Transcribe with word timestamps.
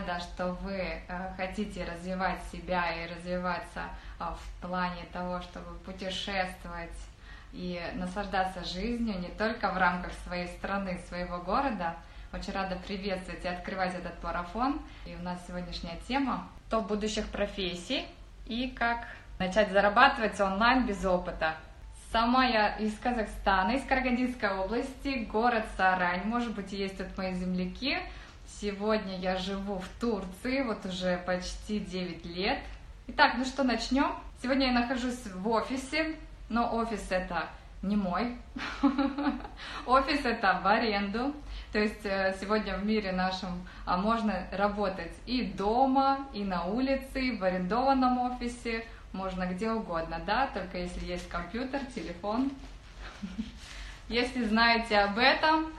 Рада, 0.00 0.20
что 0.20 0.52
вы 0.62 0.76
э, 0.76 1.00
хотите 1.36 1.84
развивать 1.84 2.40
себя 2.52 2.92
и 2.92 3.12
развиваться 3.12 3.88
э, 4.18 4.24
в 4.24 4.66
плане 4.66 5.04
того, 5.12 5.40
чтобы 5.42 5.78
путешествовать 5.80 6.96
и 7.52 7.80
наслаждаться 7.94 8.64
жизнью 8.64 9.18
не 9.18 9.28
только 9.28 9.70
в 9.70 9.76
рамках 9.76 10.12
своей 10.24 10.48
страны, 10.48 11.00
своего 11.08 11.38
города. 11.38 11.96
Очень 12.32 12.52
рада 12.52 12.76
приветствовать 12.76 13.44
и 13.44 13.48
открывать 13.48 13.94
этот 13.94 14.22
марафон. 14.22 14.80
И 15.04 15.14
у 15.16 15.22
нас 15.22 15.38
сегодняшняя 15.46 15.98
тема 16.08 16.48
топ 16.70 16.86
будущих 16.86 17.26
профессий 17.26 18.06
и 18.46 18.68
как 18.70 19.06
начать 19.38 19.70
зарабатывать 19.72 20.40
онлайн 20.40 20.86
без 20.86 21.04
опыта. 21.04 21.56
Сама 22.12 22.46
я 22.46 22.76
из 22.76 22.96
Казахстана, 22.98 23.72
из 23.72 23.84
Карагандинской 23.84 24.50
области, 24.50 25.24
город 25.30 25.64
Сарань. 25.76 26.22
Может 26.24 26.54
быть, 26.54 26.72
есть 26.72 26.98
тут 26.98 27.16
мои 27.18 27.34
земляки. 27.34 27.98
Сегодня 28.60 29.18
я 29.18 29.36
живу 29.36 29.78
в 29.78 29.88
Турции, 29.98 30.60
вот 30.60 30.84
уже 30.84 31.16
почти 31.24 31.78
9 31.78 32.26
лет. 32.26 32.58
Итак, 33.06 33.36
ну 33.38 33.46
что, 33.46 33.64
начнем. 33.64 34.14
Сегодня 34.42 34.66
я 34.66 34.72
нахожусь 34.72 35.24
в 35.24 35.48
офисе, 35.48 36.16
но 36.50 36.76
офис 36.76 37.06
это 37.08 37.48
не 37.80 37.96
мой. 37.96 38.36
Офис 39.86 40.26
это 40.26 40.60
в 40.62 40.66
аренду. 40.66 41.34
То 41.72 41.78
есть 41.78 42.04
э, 42.04 42.36
сегодня 42.38 42.76
в 42.76 42.84
мире 42.84 43.12
нашем 43.12 43.66
а, 43.86 43.96
можно 43.96 44.46
работать 44.52 45.14
и 45.24 45.42
дома, 45.42 46.28
и 46.34 46.44
на 46.44 46.66
улице, 46.66 47.28
и 47.28 47.38
в 47.38 47.42
арендованном 47.42 48.18
офисе, 48.18 48.84
можно 49.14 49.44
где 49.44 49.70
угодно, 49.70 50.20
да, 50.26 50.48
только 50.48 50.76
если 50.76 51.06
есть 51.06 51.30
компьютер, 51.30 51.80
телефон. 51.94 52.50
Если 54.10 54.44
знаете 54.44 54.98
об 54.98 55.16
этом, 55.18 55.72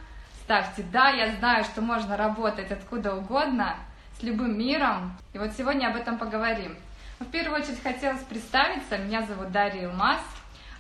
ставьте 0.52 0.83
«Да, 0.91 1.07
я 1.11 1.31
знаю, 1.38 1.63
что 1.63 1.80
можно 1.80 2.17
работать 2.17 2.73
откуда 2.73 3.16
угодно, 3.16 3.77
с 4.19 4.21
любым 4.21 4.59
миром». 4.59 5.17
И 5.31 5.38
вот 5.38 5.53
сегодня 5.53 5.88
об 5.88 5.95
этом 5.95 6.17
поговорим. 6.17 6.75
В 7.19 7.25
первую 7.25 7.61
очередь 7.61 7.81
хотелось 7.81 8.21
представиться. 8.23 8.97
Меня 8.97 9.22
зовут 9.22 9.53
Дарья 9.53 9.83
Илмаз. 9.83 10.19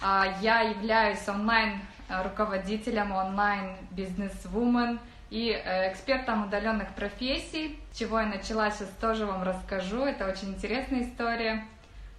А, 0.01 0.25
я 0.41 0.59
являюсь 0.59 1.25
онлайн-руководителем, 1.25 3.13
онлайн-бизнес-вумен 3.13 4.99
и 5.29 5.51
э, 5.51 5.93
экспертом 5.93 6.47
удаленных 6.47 6.89
профессий. 6.89 7.79
С 7.93 7.97
чего 7.99 8.19
я 8.19 8.25
начала, 8.25 8.71
сейчас 8.71 8.89
тоже 8.99 9.25
вам 9.25 9.43
расскажу. 9.43 10.03
Это 10.03 10.27
очень 10.27 10.49
интересная 10.49 11.03
история. 11.03 11.65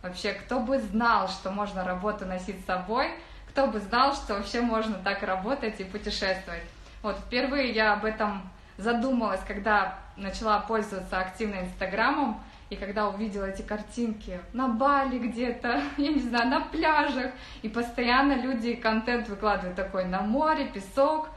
Вообще, 0.00 0.32
кто 0.32 0.60
бы 0.60 0.78
знал, 0.78 1.28
что 1.28 1.50
можно 1.50 1.84
работу 1.84 2.24
носить 2.24 2.62
с 2.62 2.64
собой, 2.64 3.10
кто 3.50 3.66
бы 3.66 3.78
знал, 3.78 4.14
что 4.14 4.36
вообще 4.36 4.62
можно 4.62 4.94
так 4.94 5.22
работать 5.22 5.78
и 5.80 5.84
путешествовать. 5.84 6.64
Вот 7.02 7.18
впервые 7.18 7.72
я 7.72 7.94
об 7.94 8.04
этом 8.04 8.42
задумалась, 8.78 9.40
когда 9.46 9.98
начала 10.16 10.60
пользоваться 10.60 11.18
активно 11.18 11.60
Инстаграмом, 11.60 12.40
и 12.70 12.76
когда 12.76 13.08
увидела 13.08 13.44
эти 13.44 13.60
картинки 13.60 14.40
на 14.54 14.68
Бали 14.68 15.18
где-то, 15.18 15.82
я 15.98 16.08
не 16.08 16.20
знаю, 16.20 16.48
на 16.48 16.60
пляжах, 16.60 17.32
и 17.60 17.68
постоянно 17.68 18.40
люди 18.40 18.74
контент 18.74 19.28
выкладывают 19.28 19.76
такой 19.76 20.06
на 20.06 20.22
море, 20.22 20.66
песок, 20.66 21.28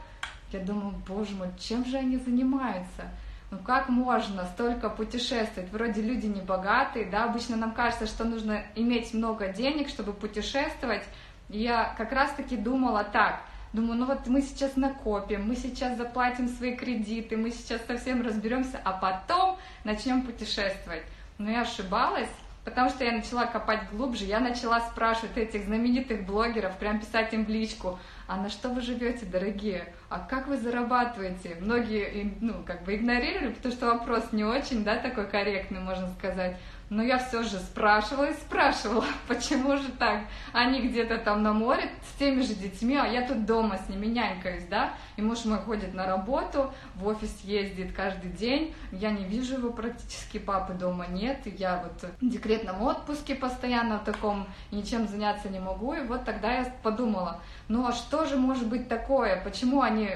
я 0.52 0.60
думаю, 0.60 0.94
боже 1.08 1.36
мой, 1.36 1.50
чем 1.60 1.84
же 1.86 1.98
они 1.98 2.18
занимаются? 2.18 3.10
Ну 3.52 3.58
как 3.58 3.90
можно 3.90 4.46
столько 4.46 4.90
путешествовать? 4.90 5.70
Вроде 5.72 6.02
люди 6.02 6.26
не 6.26 6.42
богатые, 6.42 7.06
да, 7.06 7.26
обычно 7.26 7.58
нам 7.58 7.74
кажется, 7.74 8.06
что 8.06 8.24
нужно 8.24 8.64
иметь 8.76 9.14
много 9.14 9.50
денег, 9.50 9.90
чтобы 9.90 10.14
путешествовать. 10.14 11.04
И 11.50 11.60
я 11.60 11.94
как 11.98 12.12
раз-таки 12.12 12.58
думала 12.58 13.04
так, 13.04 13.42
думаю, 13.76 14.00
ну 14.00 14.06
вот 14.06 14.26
мы 14.28 14.42
сейчас 14.42 14.76
накопим, 14.76 15.48
мы 15.48 15.56
сейчас 15.56 15.98
заплатим 15.98 16.48
свои 16.48 16.76
кредиты, 16.76 17.38
мы 17.38 17.52
сейчас 17.52 17.82
совсем 17.86 18.26
разберемся, 18.26 18.80
а 18.84 18.94
потом 18.94 19.58
начнем 19.84 20.24
путешествовать. 20.24 21.04
Но 21.38 21.52
я 21.52 21.62
ошибалась, 21.62 22.30
потому 22.64 22.90
что 22.90 23.04
я 23.04 23.12
начала 23.12 23.46
копать 23.46 23.90
глубже, 23.92 24.26
я 24.26 24.40
начала 24.40 24.80
спрашивать 24.80 25.38
этих 25.38 25.66
знаменитых 25.66 26.26
блогеров, 26.26 26.78
прям 26.78 27.00
писать 27.00 27.34
им 27.34 27.46
в 27.46 27.50
личку, 27.50 28.00
а 28.28 28.38
на 28.38 28.50
что 28.50 28.70
вы 28.70 28.82
живете, 28.82 29.26
дорогие? 29.26 29.94
А 30.10 30.20
как 30.20 30.48
вы 30.48 30.58
зарабатываете? 30.58 31.58
Многие, 31.60 32.34
ну, 32.42 32.64
как 32.66 32.84
бы 32.84 32.96
игнорировали, 32.96 33.54
потому 33.54 33.74
что 33.74 33.86
вопрос 33.88 34.32
не 34.32 34.44
очень, 34.44 34.84
да, 34.84 34.98
такой 34.98 35.28
корректный, 35.28 35.82
можно 35.82 36.10
сказать. 36.18 36.58
Но 36.90 37.02
я 37.02 37.18
все 37.18 37.42
же 37.42 37.58
спрашивала 37.58 38.30
и 38.30 38.34
спрашивала, 38.34 39.06
почему 39.28 39.76
же 39.78 39.90
так? 39.98 40.22
Они 40.54 40.82
где-то 40.82 41.18
там 41.18 41.42
на 41.42 41.52
море 41.52 41.90
с 42.08 42.20
теми 42.20 42.42
же 42.42 42.54
детьми, 42.54 42.96
а 42.96 43.08
я 43.08 43.28
тут 43.28 43.46
дома 43.46 43.78
с 43.78 43.90
ними 43.90 44.06
нянькаюсь, 44.06 44.66
да? 44.70 44.94
И 45.18 45.22
муж 45.22 45.46
мой 45.46 45.58
ходит 45.60 45.94
на 45.94 46.06
работу, 46.06 46.72
в 46.96 47.08
офис 47.08 47.42
ездит 47.44 47.94
каждый 47.94 48.32
день, 48.32 48.76
я 48.92 49.10
не 49.12 49.26
вижу 49.26 49.56
его 49.56 49.72
практически, 49.72 50.38
папы 50.38 50.74
дома 50.74 51.08
нет, 51.08 51.40
я 51.46 51.84
вот 51.84 52.12
в 52.22 52.30
декретном 52.30 52.82
отпуске 52.84 53.34
постоянно 53.34 54.00
в 54.00 54.04
таком, 54.04 54.48
ничем 54.72 55.08
заняться 55.08 55.50
не 55.50 55.60
могу, 55.60 55.94
и 55.94 56.02
вот 56.02 56.24
тогда 56.24 56.54
я 56.54 56.74
подумала, 56.84 57.42
ну 57.68 57.88
а 57.88 57.94
что 57.94 58.26
же 58.26 58.38
может 58.38 58.68
быть 58.68 58.88
такое, 58.88 59.42
почему 59.44 59.82
они 59.82 60.10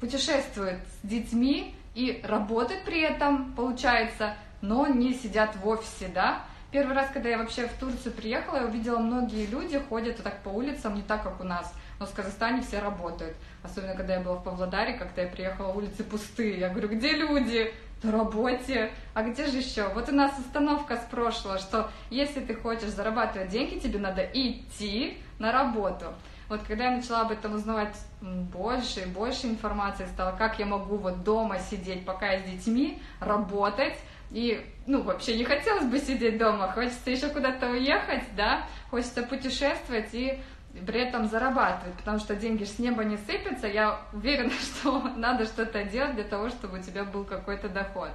путешествуют 0.00 0.80
с 1.02 1.06
детьми 1.06 1.74
и 1.94 2.20
работают 2.24 2.84
при 2.84 3.00
этом, 3.00 3.52
получается, 3.54 4.34
но 4.66 4.88
не 4.88 5.14
сидят 5.14 5.54
в 5.56 5.66
офисе, 5.66 6.10
да. 6.12 6.42
Первый 6.72 6.96
раз, 6.96 7.08
когда 7.12 7.28
я 7.28 7.38
вообще 7.38 7.68
в 7.68 7.72
Турцию 7.74 8.12
приехала, 8.12 8.56
я 8.56 8.64
увидела, 8.64 8.98
многие 8.98 9.46
люди 9.46 9.78
ходят 9.78 10.16
вот 10.16 10.24
так 10.24 10.42
по 10.42 10.48
улицам, 10.48 10.96
не 10.96 11.02
так, 11.02 11.22
как 11.22 11.40
у 11.40 11.44
нас. 11.44 11.72
Но 12.00 12.06
в 12.06 12.12
Казахстане 12.12 12.62
все 12.62 12.80
работают. 12.80 13.36
Особенно, 13.62 13.94
когда 13.94 14.14
я 14.14 14.20
была 14.20 14.34
в 14.34 14.42
Павлодаре, 14.42 14.94
когда 14.94 15.22
я 15.22 15.28
приехала, 15.28 15.72
улицы 15.72 16.02
пустые. 16.02 16.58
Я 16.58 16.68
говорю, 16.68 16.88
где 16.88 17.12
люди? 17.12 17.72
На 18.02 18.12
работе. 18.12 18.90
А 19.14 19.22
где 19.22 19.46
же 19.46 19.56
еще? 19.58 19.88
Вот 19.88 20.08
у 20.10 20.14
нас 20.14 20.38
установка 20.38 20.96
с 20.96 21.04
прошлого, 21.10 21.58
что 21.58 21.90
если 22.10 22.40
ты 22.40 22.54
хочешь 22.54 22.90
зарабатывать 22.90 23.48
деньги, 23.48 23.78
тебе 23.78 23.98
надо 23.98 24.22
идти 24.22 25.18
на 25.38 25.50
работу. 25.50 26.06
Вот 26.48 26.60
когда 26.62 26.84
я 26.84 26.96
начала 26.96 27.22
об 27.22 27.32
этом 27.32 27.54
узнавать 27.54 27.96
больше 28.20 29.00
и 29.00 29.06
больше 29.06 29.46
информации 29.46 30.06
стало, 30.06 30.36
как 30.36 30.58
я 30.58 30.66
могу 30.66 30.96
вот 30.96 31.24
дома 31.24 31.58
сидеть, 31.58 32.04
пока 32.04 32.32
я 32.32 32.40
с 32.40 32.44
детьми, 32.44 33.02
работать, 33.18 33.98
и, 34.30 34.64
ну, 34.86 35.02
вообще 35.02 35.36
не 35.36 35.44
хотелось 35.44 35.86
бы 35.86 35.98
сидеть 35.98 36.38
дома, 36.38 36.72
хочется 36.72 37.10
еще 37.10 37.28
куда-то 37.28 37.68
уехать, 37.68 38.24
да, 38.36 38.66
хочется 38.90 39.22
путешествовать 39.22 40.12
и 40.12 40.40
при 40.86 41.00
этом 41.00 41.26
зарабатывать, 41.26 41.94
потому 41.96 42.18
что 42.18 42.34
деньги 42.34 42.64
с 42.64 42.78
неба 42.78 43.04
не 43.04 43.16
сыпятся, 43.16 43.66
я 43.66 44.00
уверена, 44.12 44.50
что 44.60 45.00
надо 45.16 45.44
что-то 45.46 45.84
делать 45.84 46.14
для 46.14 46.24
того, 46.24 46.48
чтобы 46.48 46.78
у 46.78 46.82
тебя 46.82 47.04
был 47.04 47.24
какой-то 47.24 47.68
доход. 47.68 48.10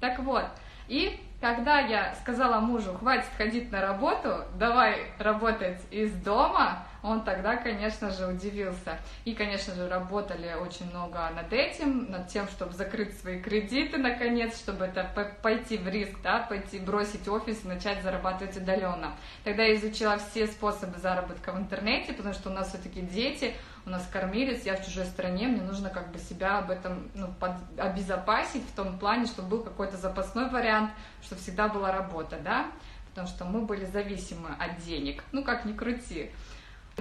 Так 0.00 0.18
вот, 0.20 0.46
и 0.88 1.18
когда 1.40 1.80
я 1.80 2.14
сказала 2.16 2.60
мужу, 2.60 2.94
хватит 2.94 3.28
ходить 3.36 3.72
на 3.72 3.80
работу, 3.80 4.44
давай 4.58 5.12
работать 5.18 5.80
из 5.90 6.12
дома, 6.12 6.86
он 7.04 7.22
тогда, 7.22 7.56
конечно 7.56 8.10
же, 8.10 8.26
удивился. 8.26 8.98
И, 9.26 9.34
конечно 9.34 9.74
же, 9.74 9.88
работали 9.88 10.54
очень 10.54 10.88
много 10.88 11.28
над 11.36 11.52
этим, 11.52 12.10
над 12.10 12.28
тем, 12.28 12.48
чтобы 12.48 12.72
закрыть 12.72 13.20
свои 13.20 13.40
кредиты, 13.40 13.98
наконец, 13.98 14.58
чтобы 14.58 14.86
это 14.86 15.10
пойти 15.42 15.76
в 15.76 15.86
риск, 15.86 16.14
да, 16.22 16.40
пойти 16.40 16.78
бросить 16.78 17.28
офис 17.28 17.62
и 17.62 17.68
начать 17.68 18.02
зарабатывать 18.02 18.56
удаленно. 18.56 19.14
Тогда 19.44 19.64
я 19.64 19.76
изучила 19.76 20.16
все 20.16 20.46
способы 20.46 20.98
заработка 20.98 21.52
в 21.52 21.58
интернете, 21.58 22.14
потому 22.14 22.32
что 22.32 22.48
у 22.48 22.54
нас 22.54 22.70
все-таки 22.70 23.02
дети, 23.02 23.54
у 23.84 23.90
нас 23.90 24.08
кормилец, 24.10 24.64
я 24.64 24.74
в 24.74 24.84
чужой 24.86 25.04
стране, 25.04 25.46
мне 25.46 25.60
нужно 25.60 25.90
как 25.90 26.10
бы 26.10 26.18
себя 26.18 26.58
об 26.58 26.70
этом 26.70 27.10
ну, 27.14 27.28
под, 27.38 27.52
обезопасить 27.76 28.66
в 28.66 28.74
том 28.74 28.98
плане, 28.98 29.26
чтобы 29.26 29.48
был 29.48 29.62
какой-то 29.62 29.98
запасной 29.98 30.48
вариант, 30.48 30.90
чтобы 31.22 31.42
всегда 31.42 31.68
была 31.68 31.92
работа, 31.92 32.38
да, 32.42 32.70
потому 33.10 33.28
что 33.28 33.44
мы 33.44 33.60
были 33.60 33.84
зависимы 33.84 34.56
от 34.58 34.78
денег, 34.78 35.22
ну 35.32 35.44
как 35.44 35.66
ни 35.66 35.74
крути. 35.74 36.30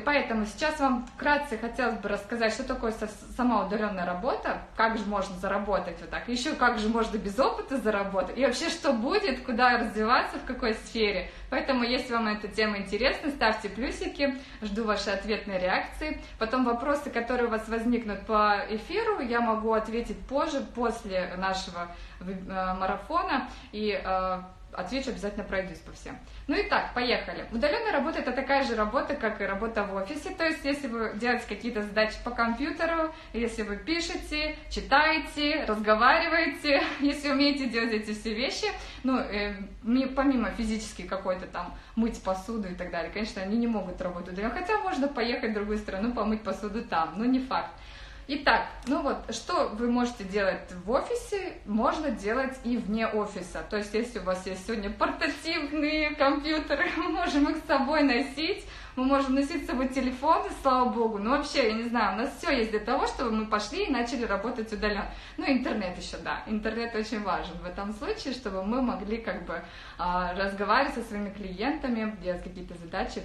Поэтому 0.05 0.45
сейчас 0.45 0.79
вам 0.79 1.05
вкратце 1.05 1.57
хотелось 1.57 1.99
бы 1.99 2.09
рассказать, 2.09 2.51
что 2.53 2.63
такое 2.63 2.93
сама 3.37 3.65
удаленная 3.65 4.05
работа, 4.05 4.61
как 4.75 4.97
же 4.97 5.05
можно 5.05 5.35
заработать 5.37 5.99
вот 6.01 6.09
так, 6.09 6.27
еще 6.27 6.53
как 6.53 6.79
же 6.79 6.89
можно 6.89 7.17
без 7.17 7.37
опыта 7.39 7.77
заработать, 7.77 8.37
и 8.37 8.45
вообще 8.45 8.69
что 8.69 8.91
будет, 8.93 9.43
куда 9.43 9.77
развиваться, 9.77 10.39
в 10.39 10.45
какой 10.45 10.73
сфере. 10.73 11.29
Поэтому, 11.51 11.83
если 11.83 12.13
вам 12.13 12.27
эта 12.27 12.47
тема 12.47 12.79
интересна, 12.79 13.29
ставьте 13.29 13.69
плюсики, 13.69 14.35
жду 14.63 14.83
ваши 14.83 15.11
ответные 15.11 15.59
реакции. 15.59 16.19
Потом 16.39 16.65
вопросы, 16.65 17.11
которые 17.11 17.47
у 17.47 17.51
вас 17.51 17.67
возникнут 17.69 18.25
по 18.25 18.65
эфиру, 18.69 19.19
я 19.19 19.41
могу 19.41 19.73
ответить 19.73 20.19
позже, 20.25 20.65
после 20.73 21.35
нашего 21.37 21.87
э, 22.19 22.73
марафона, 22.73 23.47
и 23.71 24.01
э, 24.03 24.39
отвечу, 24.75 25.09
обязательно 25.11 25.43
пройдусь 25.43 25.79
по 25.79 25.91
всем. 25.91 26.17
Ну 26.47 26.55
и 26.55 26.63
так, 26.63 26.93
поехали. 26.93 27.45
Удаленная 27.51 27.91
работа 27.91 28.19
это 28.19 28.31
такая 28.31 28.63
же 28.63 28.75
работа, 28.75 29.15
как 29.15 29.41
и 29.41 29.45
работа 29.45 29.83
в 29.83 29.95
офисе. 29.95 30.31
То 30.31 30.45
есть, 30.45 30.63
если 30.63 30.87
вы 30.87 31.13
делаете 31.15 31.45
какие-то 31.47 31.81
задачи 31.81 32.15
по 32.23 32.31
компьютеру, 32.31 33.13
если 33.33 33.63
вы 33.63 33.77
пишете, 33.77 34.55
читаете, 34.69 35.65
разговариваете, 35.65 36.83
если 36.99 37.29
умеете 37.31 37.67
делать 37.67 37.93
эти 37.93 38.13
все 38.13 38.33
вещи, 38.33 38.67
ну, 39.03 39.17
э, 39.19 39.55
помимо 40.15 40.51
физически 40.51 41.03
какой-то 41.03 41.47
там 41.47 41.73
мыть 41.95 42.21
посуду 42.23 42.69
и 42.69 42.75
так 42.75 42.91
далее, 42.91 43.11
конечно, 43.11 43.41
они 43.41 43.57
не 43.57 43.67
могут 43.67 44.01
работать 44.01 44.33
удаленно. 44.33 44.53
Хотя 44.53 44.79
можно 44.79 45.07
поехать 45.07 45.51
в 45.51 45.53
другую 45.53 45.77
страну, 45.77 46.13
помыть 46.13 46.41
посуду 46.41 46.83
там, 46.83 47.13
но 47.17 47.25
не 47.25 47.39
факт. 47.39 47.73
Итак, 48.25 48.67
ну 48.87 49.01
вот, 49.01 49.35
что 49.35 49.67
вы 49.73 49.91
можете 49.91 50.23
делать 50.23 50.71
в 50.85 50.91
офисе, 50.91 51.57
можно 51.65 52.09
делать 52.09 52.57
и 52.63 52.77
вне 52.77 53.05
офиса. 53.05 53.65
То 53.69 53.75
есть, 53.75 53.93
если 53.93 54.19
у 54.19 54.23
вас 54.23 54.47
есть 54.47 54.65
сегодня 54.65 54.89
портативные 54.89 56.15
компьютеры, 56.15 56.89
мы 56.97 57.09
можем 57.09 57.49
их 57.49 57.57
с 57.57 57.67
собой 57.67 58.03
носить, 58.03 58.63
мы 58.95 59.03
можем 59.03 59.35
носить 59.35 59.65
с 59.65 59.67
собой 59.67 59.89
телефоны, 59.89 60.49
слава 60.61 60.89
богу. 60.89 61.17
Ну, 61.17 61.31
вообще, 61.31 61.67
я 61.67 61.73
не 61.73 61.83
знаю, 61.83 62.15
у 62.15 62.21
нас 62.21 62.33
все 62.37 62.51
есть 62.55 62.71
для 62.71 62.79
того, 62.79 63.07
чтобы 63.07 63.31
мы 63.31 63.45
пошли 63.45 63.87
и 63.87 63.91
начали 63.91 64.23
работать 64.23 64.71
удаленно. 64.71 65.11
Ну, 65.35 65.45
интернет 65.45 65.97
еще, 65.97 66.15
да. 66.17 66.43
Интернет 66.47 66.95
очень 66.95 67.21
важен 67.23 67.57
в 67.57 67.65
этом 67.65 67.91
случае, 67.91 68.33
чтобы 68.33 68.63
мы 68.63 68.81
могли 68.81 69.17
как 69.17 69.45
бы 69.45 69.61
а, 69.97 70.33
разговаривать 70.35 70.95
со 70.95 71.01
своими 71.01 71.29
клиентами, 71.29 72.15
делать 72.21 72.43
какие-то 72.43 72.75
задачи 72.75 73.21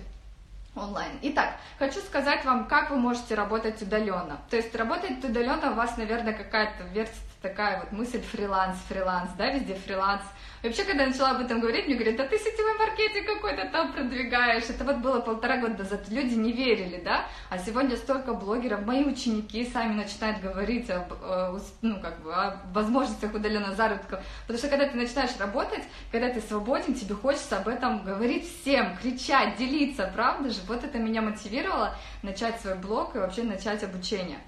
онлайн. 0.78 1.12
Итак, 1.22 1.56
хочу 1.78 2.00
сказать 2.00 2.44
вам, 2.44 2.66
как 2.66 2.90
вы 2.90 2.96
можете 2.96 3.34
работать 3.34 3.80
удаленно. 3.82 4.38
То 4.50 4.56
есть 4.56 4.74
работать 4.74 5.22
удаленно 5.22 5.72
у 5.72 5.74
вас, 5.74 5.96
наверное, 5.96 6.32
какая-то 6.32 6.84
версия 6.84 7.27
такая 7.48 7.80
вот 7.80 7.92
мысль 7.92 8.20
фриланс, 8.20 8.78
фриланс, 8.88 9.30
да, 9.36 9.50
везде 9.50 9.74
фриланс. 9.74 10.22
И 10.62 10.66
вообще, 10.66 10.84
когда 10.84 11.04
я 11.04 11.10
начала 11.10 11.30
об 11.30 11.40
этом 11.40 11.60
говорить, 11.60 11.86
мне 11.86 11.94
говорят, 11.94 12.16
да 12.16 12.26
ты 12.26 12.36
сетевой 12.36 12.76
маркетинг 12.78 13.26
какой-то 13.26 13.68
там 13.70 13.92
продвигаешь. 13.92 14.64
Это 14.68 14.84
вот 14.84 14.96
было 14.96 15.20
полтора 15.20 15.58
года 15.58 15.78
назад, 15.78 16.08
люди 16.08 16.34
не 16.34 16.52
верили, 16.52 17.00
да, 17.04 17.26
а 17.48 17.58
сегодня 17.58 17.96
столько 17.96 18.34
блогеров, 18.34 18.84
мои 18.84 19.04
ученики 19.04 19.64
сами 19.72 19.94
начинают 19.94 20.40
говорить 20.40 20.90
об, 20.90 21.12
э, 21.12 21.58
ну, 21.82 22.00
как 22.00 22.20
бы, 22.22 22.34
о 22.34 22.60
возможностях 22.72 23.32
удаленного 23.32 23.74
заработка. 23.74 24.22
Потому 24.42 24.58
что 24.58 24.68
когда 24.68 24.88
ты 24.88 24.96
начинаешь 24.96 25.36
работать, 25.38 25.84
когда 26.10 26.28
ты 26.28 26.40
свободен, 26.40 26.94
тебе 26.94 27.14
хочется 27.14 27.58
об 27.58 27.68
этом 27.68 28.04
говорить 28.04 28.48
всем, 28.48 28.96
кричать, 28.96 29.56
делиться, 29.56 30.10
правда 30.12 30.50
же? 30.50 30.58
Вот 30.66 30.82
это 30.82 30.98
меня 30.98 31.22
мотивировало 31.22 31.94
начать 32.22 32.60
свой 32.60 32.74
блог 32.74 33.14
и 33.14 33.18
вообще 33.18 33.44
начать 33.44 33.84
обучение. 33.84 34.38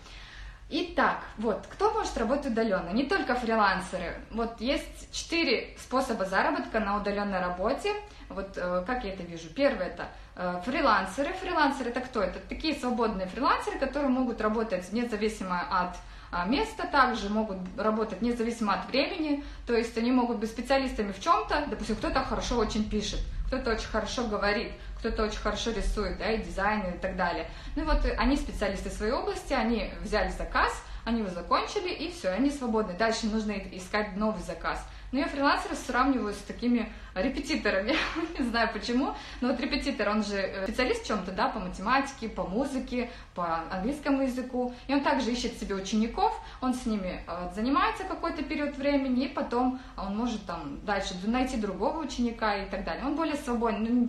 Итак, 0.73 1.25
вот, 1.37 1.67
кто 1.69 1.93
может 1.93 2.17
работать 2.17 2.53
удаленно? 2.53 2.91
Не 2.91 3.05
только 3.05 3.35
фрилансеры. 3.35 4.15
Вот 4.31 4.61
есть 4.61 5.13
четыре 5.13 5.77
способа 5.77 6.25
заработка 6.25 6.79
на 6.79 6.97
удаленной 6.97 7.41
работе. 7.41 7.93
Вот 8.29 8.57
э, 8.57 8.85
как 8.87 9.03
я 9.03 9.15
это 9.15 9.25
вижу. 9.25 9.49
Первый 9.49 9.89
это 9.89 10.07
э, 10.37 10.63
фрилансеры. 10.65 11.33
Фрилансеры 11.33 11.91
это 11.91 12.01
кто? 12.01 12.23
Это 12.23 12.39
такие 12.49 12.75
свободные 12.75 13.27
фрилансеры, 13.27 13.81
которые 13.81 14.11
могут 14.11 14.41
работать 14.41 14.93
независимо 14.93 15.61
от 15.61 15.97
а, 16.33 16.47
места, 16.47 16.87
также 16.87 17.29
могут 17.29 17.59
работать 17.77 18.23
независимо 18.23 18.75
от 18.75 18.89
времени, 18.89 19.43
то 19.67 19.75
есть 19.75 19.99
они 19.99 20.13
могут 20.13 20.39
быть 20.39 20.49
специалистами 20.49 21.11
в 21.11 21.21
чем-то, 21.21 21.65
допустим, 21.69 21.97
кто-то 21.97 22.23
хорошо 22.23 22.57
очень 22.59 22.89
пишет, 22.89 23.19
кто-то 23.49 23.73
очень 23.73 23.89
хорошо 23.89 24.29
говорит, 24.29 24.71
кто-то 25.01 25.25
очень 25.25 25.41
хорошо 25.41 25.73
рисует, 25.73 26.19
да, 26.19 26.31
и 26.31 26.43
дизайн 26.43 26.95
и 26.95 26.99
так 26.99 27.17
далее. 27.17 27.49
Ну 27.75 27.85
вот 27.85 28.07
они 28.19 28.37
специалисты 28.37 28.91
своей 28.91 29.13
области, 29.13 29.53
они 29.53 29.91
взяли 30.03 30.31
заказ, 30.31 30.73
они 31.05 31.21
его 31.21 31.31
закончили, 31.31 31.89
и 31.89 32.13
все, 32.13 32.29
они 32.29 32.51
свободны. 32.51 32.95
Дальше 32.95 33.27
нужно 33.27 33.53
искать 33.73 34.17
новый 34.17 34.43
заказ. 34.43 34.87
Но 35.13 35.19
я 35.19 35.27
фрилансеров 35.27 35.77
сравниваю 35.77 36.33
с 36.33 36.39
такими 36.39 36.93
репетиторами, 37.15 37.97
не 38.39 38.45
знаю 38.45 38.69
почему, 38.73 39.15
но 39.41 39.49
вот 39.49 39.59
репетитор, 39.59 40.09
он 40.09 40.23
же 40.23 40.37
э, 40.37 40.65
специалист 40.65 41.03
в 41.03 41.07
чем-то, 41.07 41.33
да, 41.33 41.49
по 41.49 41.59
математике, 41.59 42.29
по 42.29 42.45
музыке, 42.45 43.11
по 43.35 43.65
английскому 43.73 44.23
языку, 44.23 44.73
и 44.87 44.95
он 44.95 45.01
также 45.01 45.33
ищет 45.33 45.59
себе 45.59 45.75
учеников, 45.75 46.39
он 46.61 46.75
с 46.75 46.87
ними 46.87 47.25
э, 47.27 47.51
занимается 47.53 48.05
какой-то 48.05 48.45
период 48.45 48.77
времени, 48.77 49.25
и 49.25 49.29
потом 49.29 49.81
он 49.97 50.17
может 50.17 50.47
там 50.47 50.79
дальше 50.85 51.15
найти 51.25 51.57
другого 51.57 51.99
ученика 51.99 52.57
и 52.57 52.71
так 52.71 52.85
далее. 52.85 53.05
Он 53.05 53.17
более 53.17 53.37
свободен, 53.37 53.83
ну, 53.83 54.09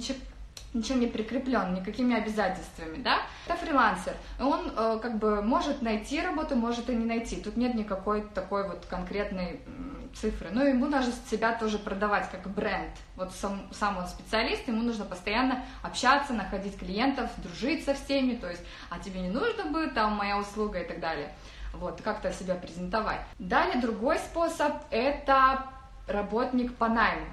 ничего 0.74 1.00
не 1.00 1.08
прикреплен, 1.08 1.74
никакими 1.74 2.16
обязательствами, 2.16 3.02
да, 3.02 3.22
это 3.46 3.58
фрилансер, 3.58 4.14
он 4.40 4.72
э, 4.76 5.00
как 5.02 5.18
бы 5.18 5.42
может 5.42 5.82
найти 5.82 6.22
работу, 6.22 6.56
может 6.56 6.90
и 6.90 6.96
не 6.96 7.06
найти, 7.06 7.38
тут 7.38 7.58
нет 7.58 7.76
никакой 7.76 8.22
такой 8.34 8.68
вот 8.68 8.86
конкретной 8.86 9.62
цифры, 10.14 10.50
но 10.52 10.64
ему 10.64 10.88
нужно 10.88 11.14
себя 11.30 11.54
тоже 11.54 11.78
продавать 11.78 12.30
как 12.30 12.48
бренд, 12.50 12.92
вот 13.16 13.32
сам, 13.34 13.62
сам 13.72 13.98
он 13.98 14.08
специалист, 14.08 14.68
ему 14.68 14.82
нужно 14.82 15.06
постоянно 15.06 15.64
общаться, 15.84 16.34
находить 16.34 16.78
клиентов, 16.78 17.30
дружить 17.38 17.86
со 17.86 17.94
всеми, 17.94 18.36
то 18.36 18.50
есть, 18.50 18.64
а 18.90 19.00
тебе 19.00 19.22
не 19.22 19.30
нужно 19.30 19.66
бы 19.66 19.88
там 19.88 20.14
моя 20.14 20.38
услуга? 20.38 20.82
и 20.82 20.88
так 20.88 21.00
далее, 21.00 21.32
вот, 21.74 22.02
как-то 22.02 22.32
себя 22.34 22.56
презентовать. 22.56 23.22
Далее 23.40 23.82
другой 23.82 24.18
способ– 24.20 24.74
это 24.92 25.66
работник 26.08 26.76
по 26.76 26.88
найму, 26.88 27.26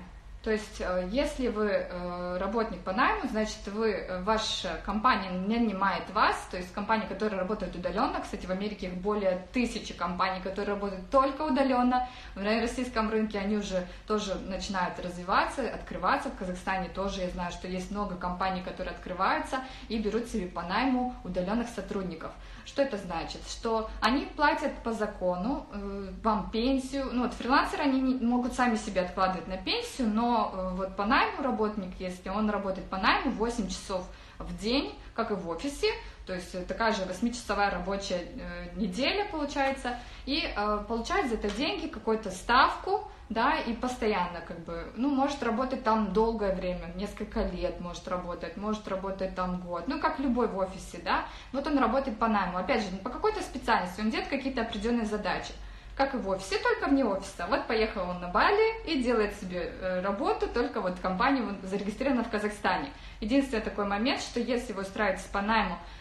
то 0.42 0.52
есть, 0.52 0.80
э, 0.80 1.08
если 1.10 1.48
вы 1.48 1.66
э, 1.66 2.38
работник 2.38 2.80
по 2.80 2.92
найму, 2.92 3.28
значит, 3.28 3.58
вы, 3.66 3.90
э, 3.90 4.22
ваша 4.22 4.80
компания 4.86 5.30
не 5.30 5.58
нанимает 5.58 6.08
вас, 6.10 6.36
то 6.48 6.56
есть 6.56 6.72
компании, 6.72 7.06
которые 7.06 7.40
работают 7.40 7.74
удаленно, 7.74 8.20
кстати, 8.20 8.46
в 8.46 8.50
Америке 8.50 8.86
их 8.86 8.94
более 8.94 9.46
тысячи 9.52 9.94
компаний, 9.94 10.40
которые 10.40 10.74
работают 10.74 11.10
только 11.10 11.42
удаленно, 11.42 12.08
на 12.36 12.60
российском 12.60 13.10
рынке 13.10 13.40
они 13.40 13.56
уже 13.56 13.84
тоже 14.06 14.36
начинают 14.36 15.00
развиваться, 15.00 15.68
открываться, 15.68 16.30
в 16.30 16.36
Казахстане 16.36 16.88
тоже 16.88 17.22
я 17.22 17.30
знаю, 17.30 17.50
что 17.50 17.66
есть 17.66 17.90
много 17.90 18.14
компаний, 18.14 18.62
которые 18.62 18.94
открываются 18.94 19.58
и 19.88 19.98
берут 19.98 20.28
себе 20.28 20.46
по 20.46 20.62
найму 20.62 21.16
удаленных 21.24 21.68
сотрудников. 21.68 22.30
Что 22.68 22.82
это 22.82 22.98
значит? 22.98 23.40
Что 23.48 23.88
они 24.02 24.26
платят 24.26 24.74
по 24.82 24.92
закону 24.92 25.66
э, 25.72 26.10
вам 26.22 26.50
пенсию. 26.50 27.08
Ну 27.10 27.22
вот 27.22 27.32
фрилансеры, 27.32 27.82
они 27.82 27.98
не, 27.98 28.14
могут 28.16 28.52
сами 28.52 28.76
себе 28.76 29.00
откладывать 29.00 29.48
на 29.48 29.56
пенсию, 29.56 30.08
но 30.08 30.52
э, 30.52 30.74
вот 30.76 30.94
по 30.94 31.06
найму 31.06 31.42
работник, 31.42 31.94
если 31.98 32.28
он 32.28 32.50
работает 32.50 32.86
по 32.90 32.98
найму 32.98 33.30
8 33.30 33.68
часов 33.68 34.06
в 34.38 34.54
день, 34.58 34.94
как 35.14 35.30
и 35.30 35.34
в 35.34 35.48
офисе, 35.48 35.86
то 36.28 36.34
есть 36.34 36.66
такая 36.66 36.92
же 36.92 37.04
8-часовая 37.04 37.70
рабочая 37.70 38.20
э, 38.20 38.68
неделя 38.76 39.24
получается, 39.32 39.98
и 40.26 40.42
э, 40.44 40.84
получает 40.86 41.30
за 41.30 41.36
это 41.36 41.50
деньги, 41.50 41.86
какую-то 41.86 42.30
ставку, 42.30 43.10
да, 43.30 43.58
и 43.58 43.72
постоянно 43.72 44.42
как 44.42 44.58
бы, 44.60 44.92
ну, 44.94 45.08
может 45.08 45.42
работать 45.42 45.84
там 45.84 46.12
долгое 46.12 46.54
время, 46.54 46.92
несколько 46.96 47.44
лет 47.44 47.80
может 47.80 48.06
работать, 48.08 48.58
может 48.58 48.86
работать 48.88 49.34
там 49.34 49.62
год, 49.62 49.88
ну, 49.88 49.98
как 50.00 50.18
любой 50.18 50.48
в 50.48 50.58
офисе, 50.58 51.00
да, 51.02 51.24
вот 51.52 51.66
он 51.66 51.78
работает 51.78 52.18
по 52.18 52.28
найму, 52.28 52.58
опять 52.58 52.82
же, 52.82 52.94
по 52.98 53.08
какой-то 53.08 53.40
специальности, 53.40 54.02
он 54.02 54.10
делает 54.10 54.28
какие-то 54.28 54.60
определенные 54.60 55.06
задачи, 55.06 55.54
как 55.96 56.14
и 56.14 56.18
в 56.18 56.28
офисе, 56.28 56.58
только 56.58 56.88
вне 56.88 57.04
офиса. 57.04 57.46
Вот 57.48 57.66
поехал 57.66 58.08
он 58.08 58.20
на 58.20 58.28
Бали 58.28 58.86
и 58.86 59.02
делает 59.02 59.34
себе 59.34 59.72
э, 59.80 60.00
работу, 60.00 60.46
только 60.46 60.80
вот 60.80 61.00
компания 61.00 61.42
зарегистрирована 61.62 62.22
в 62.22 62.30
Казахстане. 62.30 62.92
Единственный 63.20 63.62
такой 63.62 63.84
момент, 63.84 64.20
что 64.20 64.38
если 64.38 64.72
вы 64.74 64.82
устраиваетесь 64.82 65.24
по 65.24 65.42
найму 65.42 65.74
э, 65.74 65.97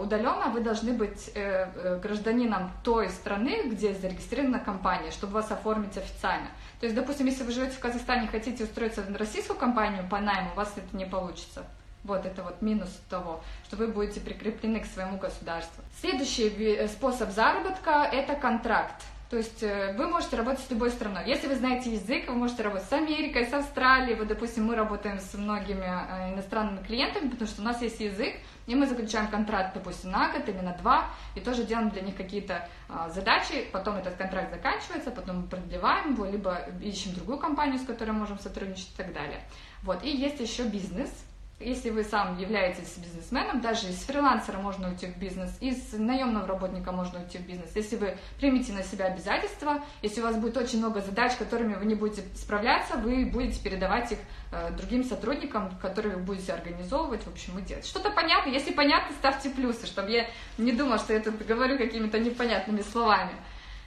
удаленно 0.00 0.50
вы 0.50 0.60
должны 0.60 0.92
быть 0.92 1.30
э, 1.34 1.68
э, 1.74 1.98
гражданином 1.98 2.70
той 2.82 3.10
страны, 3.10 3.64
где 3.66 3.92
зарегистрирована 3.94 4.60
компания, 4.60 5.10
чтобы 5.10 5.34
вас 5.34 5.50
оформить 5.50 5.96
официально. 5.96 6.48
То 6.80 6.86
есть, 6.86 6.94
допустим, 6.94 7.26
если 7.26 7.44
вы 7.44 7.52
живете 7.52 7.72
в 7.72 7.80
Казахстане 7.80 8.26
и 8.26 8.28
хотите 8.28 8.64
устроиться 8.64 9.02
в 9.02 9.16
российскую 9.16 9.58
компанию 9.58 10.08
по 10.08 10.20
найму, 10.20 10.52
у 10.52 10.56
вас 10.56 10.72
это 10.76 10.96
не 10.96 11.04
получится. 11.04 11.64
Вот 12.04 12.24
это 12.24 12.42
вот 12.42 12.62
минус 12.62 12.88
того, 13.10 13.42
что 13.66 13.76
вы 13.76 13.88
будете 13.88 14.20
прикреплены 14.20 14.80
к 14.80 14.86
своему 14.86 15.18
государству. 15.18 15.82
Следующий 16.00 16.86
способ 16.86 17.30
заработка– 17.30 18.08
это 18.12 18.36
контракт. 18.36 19.02
То 19.28 19.36
есть 19.36 19.60
вы 19.60 20.06
можете 20.06 20.36
работать 20.36 20.64
с 20.64 20.70
любой 20.70 20.90
страной. 20.90 21.24
Если 21.26 21.48
вы 21.48 21.56
знаете 21.56 21.92
язык, 21.92 22.28
вы 22.28 22.34
можете 22.34 22.62
работать 22.62 22.88
с 22.88 22.92
Америкой, 22.92 23.46
с 23.46 23.52
Австралией. 23.52 24.16
Вот, 24.16 24.28
допустим, 24.28 24.66
мы 24.66 24.76
работаем 24.76 25.18
с 25.18 25.34
многими 25.34 25.84
иностранными 26.32 26.84
клиентами, 26.86 27.28
потому 27.28 27.48
что 27.50 27.62
у 27.62 27.64
нас 27.64 27.82
есть 27.82 27.98
язык, 27.98 28.36
и 28.66 28.74
мы 28.74 28.86
заключаем 28.86 29.28
контракт, 29.28 29.74
допустим, 29.74 30.10
на 30.10 30.30
год 30.32 30.48
или 30.48 30.58
на 30.58 30.72
два, 30.74 31.08
и 31.34 31.40
тоже 31.40 31.64
делаем 31.64 31.90
для 31.90 32.02
них 32.02 32.16
какие-то 32.16 32.68
а, 32.88 33.08
задачи, 33.10 33.66
потом 33.72 33.96
этот 33.96 34.16
контракт 34.16 34.50
заканчивается, 34.50 35.10
потом 35.10 35.42
мы 35.42 35.46
продлеваем 35.46 36.14
его, 36.14 36.26
либо 36.26 36.58
ищем 36.80 37.14
другую 37.14 37.38
компанию, 37.38 37.78
с 37.78 37.84
которой 37.86 38.10
можем 38.10 38.38
сотрудничать 38.38 38.90
и 38.92 38.96
так 38.96 39.12
далее. 39.12 39.40
Вот, 39.82 40.02
и 40.04 40.10
есть 40.10 40.40
еще 40.40 40.64
бизнес, 40.64 41.10
если 41.58 41.88
вы 41.88 42.04
сам 42.04 42.38
являетесь 42.38 42.98
бизнесменом, 42.98 43.62
даже 43.62 43.88
из 43.88 43.96
фрилансера 44.00 44.58
можно 44.58 44.90
уйти 44.90 45.06
в 45.06 45.16
бизнес, 45.16 45.56
из 45.60 45.94
наемного 45.94 46.46
работника 46.46 46.92
можно 46.92 47.20
уйти 47.20 47.38
в 47.38 47.46
бизнес. 47.46 47.74
Если 47.74 47.96
вы 47.96 48.18
примете 48.38 48.74
на 48.74 48.82
себя 48.82 49.06
обязательства, 49.06 49.82
если 50.02 50.20
у 50.20 50.24
вас 50.24 50.36
будет 50.36 50.58
очень 50.58 50.78
много 50.80 51.00
задач, 51.00 51.34
которыми 51.36 51.74
вы 51.74 51.86
не 51.86 51.94
будете 51.94 52.22
справляться, 52.34 52.96
вы 52.98 53.24
будете 53.24 53.62
передавать 53.62 54.12
их 54.12 54.18
э, 54.52 54.70
другим 54.76 55.02
сотрудникам, 55.02 55.70
которые 55.80 56.16
вы 56.16 56.22
будете 56.22 56.52
организовывать, 56.52 57.22
в 57.22 57.28
общем, 57.28 57.58
и 57.58 57.62
делать. 57.62 57.86
Что-то 57.86 58.10
понятно? 58.10 58.50
Если 58.50 58.72
понятно, 58.72 59.16
ставьте 59.16 59.48
плюсы, 59.48 59.86
чтобы 59.86 60.10
я 60.10 60.28
не 60.58 60.72
думала, 60.72 60.98
что 60.98 61.14
я 61.14 61.20
тут 61.20 61.38
говорю 61.46 61.78
какими-то 61.78 62.18
непонятными 62.18 62.82
словами. 62.82 63.32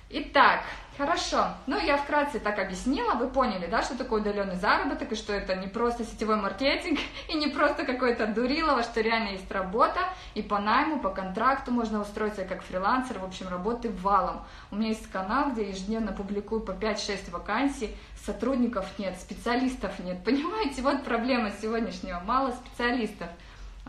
Итак, 0.10 0.64
хорошо. 1.00 1.54
Ну, 1.66 1.80
я 1.80 1.96
вкратце 1.96 2.40
так 2.40 2.60
объяснила, 2.60 3.14
вы 3.14 3.30
поняли, 3.30 3.68
да, 3.68 3.82
что 3.82 3.98
такое 3.98 4.20
удаленный 4.20 4.58
заработок, 4.58 5.14
и 5.14 5.16
что 5.16 5.32
это 5.32 5.56
не 5.56 5.68
просто 5.68 6.04
сетевой 6.04 6.36
маркетинг, 6.36 7.00
и 7.30 7.36
не 7.36 7.48
просто 7.48 7.86
какое-то 7.86 8.28
дурилово, 8.28 8.84
что 8.84 9.00
реально 9.00 9.30
есть 9.30 9.50
работа, 9.50 10.02
и 10.36 10.42
по 10.42 10.60
найму, 10.60 11.00
по 11.00 11.10
контракту 11.10 11.72
можно 11.72 12.02
устроиться 12.02 12.44
как 12.44 12.62
фрилансер, 12.62 13.20
в 13.20 13.24
общем, 13.24 13.48
работы 13.48 13.90
валом. 13.90 14.44
У 14.72 14.76
меня 14.76 14.90
есть 14.90 15.10
канал, 15.10 15.52
где 15.52 15.70
ежедневно 15.70 16.12
публикую 16.12 16.62
по 16.62 16.72
5-6 16.72 17.32
вакансий, 17.32 17.96
сотрудников 18.26 18.86
нет, 19.00 19.18
специалистов 19.18 19.98
нет, 20.00 20.22
понимаете, 20.26 20.82
вот 20.82 21.06
проблема 21.06 21.52
сегодняшнего, 21.62 22.20
мало 22.20 22.52
специалистов. 22.52 23.30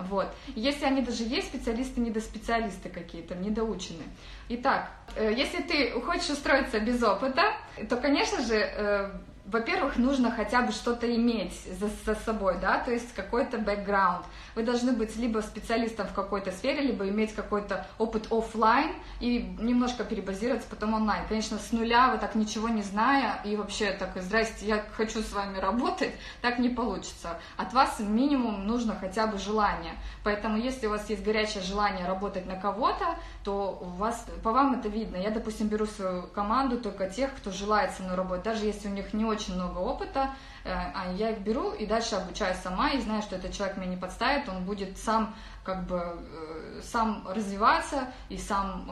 Вот. 0.08 0.28
Если 0.54 0.84
они 0.84 1.02
даже 1.02 1.24
есть, 1.24 1.48
специалисты, 1.48 2.00
недоспециалисты 2.00 2.88
какие-то, 2.88 3.34
недоученные. 3.34 4.08
Итак, 4.48 4.90
э, 5.16 5.32
если 5.36 5.62
ты 5.62 5.90
хочешь 6.00 6.30
устроиться 6.30 6.80
без 6.80 7.02
опыта, 7.02 7.54
то, 7.88 7.96
конечно 7.96 8.42
же, 8.42 8.56
э, 8.56 9.10
во-первых, 9.50 9.96
нужно 9.96 10.30
хотя 10.30 10.62
бы 10.62 10.70
что-то 10.70 11.12
иметь 11.14 11.54
за, 11.78 11.90
за 12.06 12.14
собой, 12.20 12.58
да, 12.60 12.78
то 12.78 12.92
есть 12.92 13.12
какой-то 13.14 13.58
бэкграунд. 13.58 14.24
Вы 14.54 14.62
должны 14.62 14.92
быть 14.92 15.16
либо 15.16 15.40
специалистом 15.40 16.06
в 16.06 16.14
какой-то 16.14 16.52
сфере, 16.52 16.82
либо 16.82 17.08
иметь 17.08 17.34
какой-то 17.34 17.86
опыт 17.98 18.28
офлайн 18.30 18.92
и 19.18 19.56
немножко 19.58 20.04
перебазироваться 20.04 20.68
потом 20.68 20.94
онлайн. 20.94 21.24
Конечно, 21.28 21.58
с 21.58 21.72
нуля, 21.72 22.10
вы 22.12 22.18
так 22.18 22.36
ничего 22.36 22.68
не 22.68 22.82
зная, 22.82 23.40
и 23.44 23.56
вообще 23.56 23.90
так, 23.92 24.10
здрасте, 24.22 24.66
я 24.66 24.84
хочу 24.92 25.20
с 25.20 25.32
вами 25.32 25.58
работать, 25.58 26.12
так 26.42 26.60
не 26.60 26.68
получится. 26.68 27.38
От 27.56 27.72
вас 27.72 27.98
минимум 27.98 28.66
нужно 28.66 28.94
хотя 28.94 29.26
бы 29.26 29.38
желание. 29.38 29.94
Поэтому, 30.22 30.58
если 30.58 30.86
у 30.86 30.90
вас 30.90 31.10
есть 31.10 31.24
горячее 31.24 31.62
желание 31.64 32.06
работать 32.06 32.46
на 32.46 32.54
кого-то, 32.54 33.16
то 33.42 33.78
у 33.80 33.86
вас, 33.86 34.26
по 34.42 34.52
вам 34.52 34.78
это 34.78 34.88
видно. 34.88 35.16
Я, 35.16 35.30
допустим, 35.30 35.68
беру 35.68 35.86
свою 35.86 36.24
команду 36.24 36.78
только 36.78 37.08
тех, 37.08 37.34
кто 37.34 37.50
желает 37.50 37.92
со 37.92 38.02
мной 38.02 38.16
работать, 38.16 38.44
даже 38.44 38.66
если 38.66 38.88
у 38.88 38.92
них 38.92 39.14
не 39.14 39.24
очень 39.24 39.54
много 39.54 39.78
опыта, 39.78 40.30
э, 40.64 40.70
а 40.72 41.12
я 41.12 41.30
их 41.30 41.38
беру 41.40 41.72
и 41.72 41.86
дальше 41.86 42.16
обучаю 42.16 42.54
сама, 42.62 42.90
и 42.90 43.00
знаю, 43.00 43.22
что 43.22 43.36
этот 43.36 43.52
человек 43.52 43.78
меня 43.78 43.90
не 43.90 43.96
подставит, 43.96 44.48
он 44.48 44.64
будет 44.64 44.98
сам 44.98 45.34
как 45.64 45.86
бы 45.86 45.96
э, 45.98 46.80
сам 46.82 47.26
развиваться 47.28 48.12
и 48.28 48.36
сам 48.36 48.88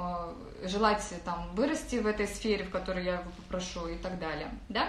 э, 0.62 0.68
желать 0.68 1.02
там 1.24 1.48
вырасти 1.54 1.96
в 1.96 2.06
этой 2.06 2.26
сфере, 2.26 2.64
в 2.64 2.70
которой 2.70 3.04
я 3.04 3.14
его 3.14 3.30
попрошу 3.36 3.86
и 3.88 3.96
так 3.96 4.18
далее, 4.18 4.48
да? 4.68 4.88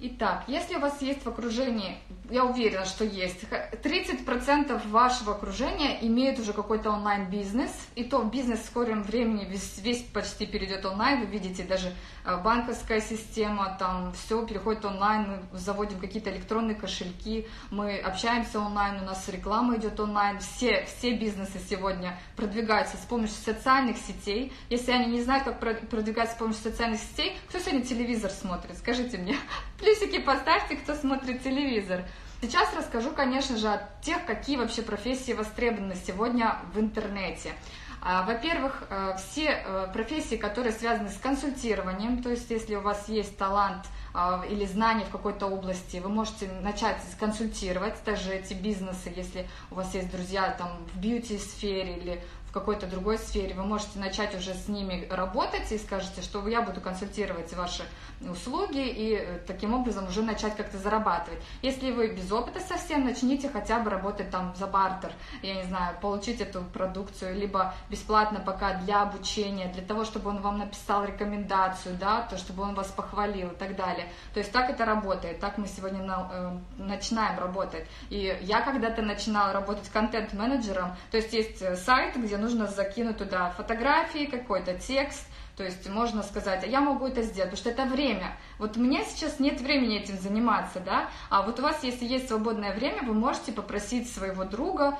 Итак, 0.00 0.44
если 0.48 0.74
у 0.74 0.80
вас 0.80 1.00
есть 1.02 1.24
в 1.24 1.28
окружении, 1.28 1.96
я 2.28 2.44
уверена, 2.44 2.84
что 2.84 3.04
есть, 3.04 3.44
30% 3.44 4.88
вашего 4.88 5.34
окружения 5.34 5.98
имеют 6.04 6.40
уже 6.40 6.52
какой-то 6.52 6.90
онлайн-бизнес, 6.90 7.70
и 7.94 8.02
то 8.02 8.22
бизнес 8.24 8.60
в 8.60 8.66
скором 8.66 9.04
времени 9.04 9.44
весь, 9.44 9.78
весь 9.78 10.02
почти 10.02 10.46
перейдет 10.46 10.84
онлайн, 10.84 11.20
вы 11.20 11.26
видите, 11.26 11.62
даже 11.62 11.92
э, 12.24 12.36
банковская 12.42 13.00
система, 13.00 13.76
там 13.78 14.12
все 14.14 14.44
переходит 14.44 14.84
онлайн, 14.84 15.42
мы 15.52 15.58
заводим 15.58 16.00
какие-то 16.00 16.30
электронные 16.30 16.74
кошельки, 16.74 17.46
мы 17.70 17.96
общаемся 17.96 18.58
онлайн, 18.58 19.00
у 19.00 19.04
нас 19.04 19.28
реклама 19.28 19.76
идет 19.76 20.00
онлайн, 20.00 20.40
все, 20.40 20.86
все 20.86 21.14
бизнесы 21.14 21.60
сегодня 21.70 22.18
продвигаются 22.36 22.96
с 22.96 23.06
помощью 23.06 23.36
социальных 23.36 23.96
сетей, 23.98 24.52
если 24.70 24.90
они 24.90 25.12
не 25.12 25.22
знают, 25.22 25.44
как 25.44 25.60
продвигаться 25.88 26.34
с 26.34 26.38
помощью 26.38 26.64
социальных 26.64 27.00
сетей, 27.00 27.38
кто 27.48 27.60
сегодня 27.60 27.82
телевизор 27.82 28.32
смотрит, 28.32 28.76
скажите 28.76 29.18
мне, 29.18 29.36
Плюсики 29.84 30.18
поставьте, 30.18 30.76
кто 30.76 30.94
смотрит 30.94 31.42
телевизор. 31.42 32.04
Сейчас 32.40 32.74
расскажу, 32.74 33.10
конечно 33.10 33.58
же, 33.58 33.68
о 33.68 33.86
тех, 34.00 34.24
какие 34.24 34.56
вообще 34.56 34.80
профессии 34.80 35.32
востребованы 35.32 35.94
сегодня 35.94 36.56
в 36.72 36.80
интернете. 36.80 37.52
А, 38.00 38.22
во-первых, 38.22 38.84
э, 38.88 39.14
все 39.18 39.62
э, 39.62 39.88
профессии, 39.92 40.36
которые 40.36 40.72
связаны 40.72 41.10
с 41.10 41.18
консультированием, 41.18 42.22
то 42.22 42.30
есть 42.30 42.50
если 42.50 42.76
у 42.76 42.80
вас 42.80 43.10
есть 43.10 43.36
талант 43.36 43.84
а, 44.14 44.42
или 44.48 44.64
знания 44.64 45.04
в 45.04 45.10
какой-то 45.10 45.48
области, 45.48 45.98
вы 45.98 46.08
можете 46.08 46.48
начать 46.62 47.02
консультировать 47.20 47.96
даже 48.06 48.32
эти 48.32 48.54
бизнесы, 48.54 49.12
если 49.14 49.46
у 49.70 49.74
вас 49.74 49.94
есть 49.94 50.10
друзья 50.10 50.54
там 50.56 50.78
в 50.94 50.98
бьюти-сфере 50.98 51.98
или 51.98 52.22
какой-то 52.54 52.86
другой 52.86 53.18
сфере, 53.18 53.52
вы 53.54 53.64
можете 53.64 53.98
начать 53.98 54.32
уже 54.36 54.54
с 54.54 54.68
ними 54.68 55.08
работать 55.10 55.70
и 55.72 55.78
скажете, 55.78 56.22
что 56.22 56.46
я 56.46 56.62
буду 56.62 56.80
консультировать 56.80 57.52
ваши 57.54 57.82
услуги 58.20 58.78
и 58.78 59.16
э, 59.16 59.38
таким 59.44 59.74
образом 59.74 60.06
уже 60.06 60.22
начать 60.22 60.56
как-то 60.56 60.78
зарабатывать. 60.78 61.40
Если 61.62 61.90
вы 61.90 62.08
без 62.08 62.30
опыта 62.30 62.60
совсем, 62.60 63.04
начните 63.04 63.48
хотя 63.48 63.80
бы 63.80 63.90
работать 63.90 64.30
там 64.30 64.54
за 64.56 64.68
бартер, 64.68 65.12
я 65.42 65.54
не 65.56 65.64
знаю, 65.64 65.96
получить 66.00 66.40
эту 66.40 66.62
продукцию, 66.62 67.34
либо 67.34 67.74
бесплатно 67.90 68.38
пока 68.38 68.74
для 68.74 69.02
обучения, 69.02 69.66
для 69.72 69.82
того, 69.82 70.04
чтобы 70.04 70.30
он 70.30 70.40
вам 70.40 70.58
написал 70.58 71.04
рекомендацию, 71.04 71.96
да, 71.98 72.22
то, 72.22 72.38
чтобы 72.38 72.62
он 72.62 72.74
вас 72.74 72.86
похвалил 72.92 73.48
и 73.48 73.56
так 73.56 73.74
далее. 73.74 74.06
То 74.32 74.38
есть 74.38 74.52
так 74.52 74.70
это 74.70 74.84
работает, 74.84 75.40
так 75.40 75.58
мы 75.58 75.66
сегодня 75.66 76.04
на, 76.04 76.30
э, 76.32 76.58
начинаем 76.78 77.36
работать. 77.36 77.84
И 78.10 78.38
я 78.42 78.60
когда-то 78.60 79.02
начинала 79.02 79.52
работать 79.52 79.88
контент-менеджером, 79.88 80.96
то 81.10 81.16
есть 81.16 81.32
есть 81.32 81.60
э, 81.60 81.74
сайт, 81.74 82.16
где 82.16 82.43
нужно 82.44 82.66
закинуть 82.66 83.16
туда 83.16 83.50
фотографии, 83.50 84.26
какой-то 84.26 84.74
текст, 84.74 85.26
то 85.56 85.64
есть 85.64 85.88
можно 85.88 86.22
сказать, 86.22 86.64
а 86.64 86.66
я 86.66 86.80
могу 86.80 87.06
это 87.06 87.22
сделать, 87.22 87.50
потому 87.50 87.56
что 87.56 87.70
это 87.70 87.84
время. 87.84 88.36
Вот 88.58 88.76
у 88.76 88.80
меня 88.80 89.04
сейчас 89.04 89.38
нет 89.38 89.60
времени 89.60 89.98
этим 89.98 90.18
заниматься, 90.18 90.80
да, 90.80 91.08
а 91.30 91.42
вот 91.42 91.60
у 91.60 91.62
вас, 91.62 91.82
если 91.84 92.04
есть 92.04 92.28
свободное 92.28 92.74
время, 92.74 93.02
вы 93.02 93.14
можете 93.14 93.52
попросить 93.52 94.12
своего 94.12 94.44
друга, 94.44 94.98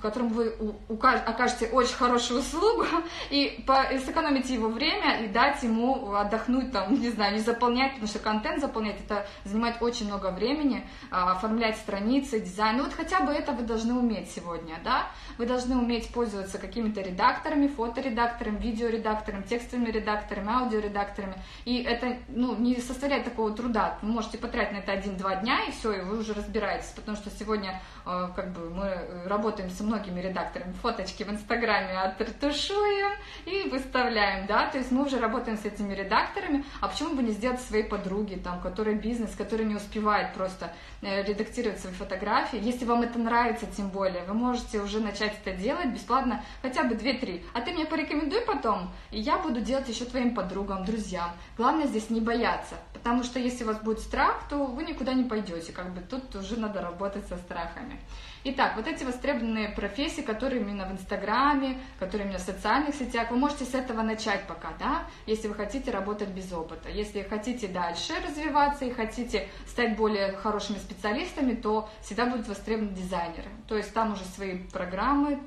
которому 0.00 0.30
вы 0.30 0.54
окажете 0.88 1.66
очень 1.68 1.94
хорошую 1.94 2.40
услугу, 2.40 2.86
и, 3.30 3.64
сэкономите 4.06 4.54
его 4.54 4.68
время 4.68 5.24
и 5.24 5.28
дать 5.28 5.62
ему 5.62 6.14
отдохнуть 6.14 6.72
там, 6.72 6.98
не 6.98 7.10
знаю, 7.10 7.34
не 7.34 7.40
заполнять, 7.40 7.92
потому 7.92 8.08
что 8.08 8.18
контент 8.18 8.60
заполнять, 8.60 9.00
это 9.00 9.26
занимает 9.44 9.82
очень 9.82 10.06
много 10.06 10.30
времени, 10.30 10.86
а, 11.10 11.32
оформлять 11.32 11.76
страницы, 11.76 12.40
дизайн, 12.40 12.78
ну 12.78 12.84
вот 12.84 12.94
хотя 12.94 13.20
бы 13.20 13.32
это 13.32 13.52
вы 13.52 13.62
должны 13.62 13.94
уметь 13.94 14.30
сегодня, 14.30 14.76
да, 14.84 15.10
вы 15.38 15.46
должны 15.46 15.76
уметь 15.76 16.12
пользоваться 16.12 16.58
какими-то 16.58 17.00
редакторами, 17.00 17.68
фоторедакторами, 17.68 18.58
видеоредакторами, 18.58 19.42
текстовыми 19.82 19.90
редакторами, 19.90 20.50
аудиоредакторами, 20.50 21.34
и 21.64 21.82
это, 21.82 22.16
ну, 22.28 22.56
не 22.56 22.76
составляет 22.80 23.24
такого 23.24 23.52
труда. 23.52 23.98
Вы 24.02 24.08
можете 24.08 24.38
потратить 24.38 24.72
на 24.72 24.78
это 24.78 24.92
один-два 24.92 25.36
дня, 25.36 25.64
и 25.68 25.72
все, 25.72 25.92
и 25.92 26.00
вы 26.00 26.18
уже 26.18 26.34
разбираетесь, 26.34 26.92
потому 26.94 27.16
что 27.16 27.30
сегодня 27.30 27.80
э, 28.06 28.28
как 28.34 28.52
бы 28.52 28.70
мы 28.70 29.26
работаем 29.26 29.70
с 29.70 29.80
многими 29.80 30.20
редакторами, 30.20 30.72
фоточки 30.82 31.24
в 31.24 31.30
Инстаграме 31.30 31.98
отретушуем 31.98 33.12
и 33.46 33.68
выставляем, 33.68 34.46
да, 34.46 34.68
то 34.68 34.78
есть 34.78 34.92
мы 34.92 35.04
уже 35.04 35.18
работаем 35.18 35.56
с 35.56 35.64
этими 35.64 35.94
редакторами, 35.94 36.64
а 36.80 36.88
почему 36.88 37.14
бы 37.14 37.22
не 37.22 37.32
сделать 37.32 37.60
своей 37.60 37.84
подруги, 37.84 38.34
там, 38.34 38.60
которая 38.60 38.94
бизнес, 38.94 39.34
который 39.36 39.66
не 39.66 39.74
успевает 39.74 40.34
просто 40.34 40.72
э, 41.02 41.22
редактировать 41.22 41.80
свои 41.80 41.92
фотографии, 41.92 42.58
если 42.62 42.84
вам 42.84 43.02
это 43.02 43.18
нравится, 43.18 43.66
тем 43.66 43.88
более, 43.88 44.24
вы 44.24 44.34
можете 44.34 44.80
уже 44.80 45.00
начать 45.00 45.34
это 45.44 45.56
делать 45.56 45.88
бесплатно, 45.88 46.42
хотя 46.62 46.84
бы 46.84 46.94
2-3, 46.94 47.42
а 47.54 47.60
ты 47.60 47.72
мне 47.72 47.84
порекомендуй 47.84 48.42
потом, 48.42 48.90
и 49.10 49.20
я 49.20 49.38
буду 49.38 49.60
делать 49.60 49.71
еще 49.88 50.04
твоим 50.04 50.34
подругам, 50.34 50.84
друзьям. 50.84 51.30
Главное 51.56 51.86
здесь 51.86 52.10
не 52.10 52.20
бояться. 52.20 52.76
Потому 52.92 53.24
что 53.24 53.38
если 53.38 53.64
у 53.64 53.66
вас 53.66 53.80
будет 53.80 53.98
страх, 53.98 54.42
то 54.48 54.64
вы 54.64 54.84
никуда 54.84 55.12
не 55.12 55.24
пойдете. 55.24 55.72
Как 55.72 55.92
бы 55.92 56.00
тут 56.00 56.34
уже 56.36 56.58
надо 56.58 56.80
работать 56.80 57.26
со 57.26 57.36
страхами. 57.36 57.98
Итак, 58.44 58.74
вот 58.76 58.88
эти 58.88 59.04
востребованные 59.04 59.68
профессии, 59.68 60.20
которые 60.20 60.60
именно 60.62 60.84
в 60.86 60.92
Инстаграме, 60.92 61.78
которые 61.98 62.26
именно 62.26 62.40
в 62.40 62.42
социальных 62.42 62.94
сетях, 62.94 63.30
вы 63.30 63.36
можете 63.36 63.64
с 63.64 63.74
этого 63.74 64.02
начать 64.02 64.46
пока, 64.48 64.70
да, 64.80 65.04
если 65.26 65.46
вы 65.46 65.54
хотите 65.54 65.92
работать 65.92 66.28
без 66.30 66.52
опыта. 66.52 66.88
Если 66.88 67.22
хотите 67.22 67.68
дальше 67.68 68.14
развиваться 68.26 68.84
и 68.84 68.92
хотите 68.92 69.48
стать 69.68 69.96
более 69.96 70.32
хорошими 70.32 70.78
специалистами, 70.78 71.54
то 71.54 71.88
всегда 72.02 72.26
будут 72.26 72.48
востребованы 72.48 72.94
дизайнеры. 72.94 73.48
То 73.68 73.76
есть 73.76 73.94
там 73.94 74.12
уже 74.12 74.24
свои 74.24 74.58
программы, 74.58 75.40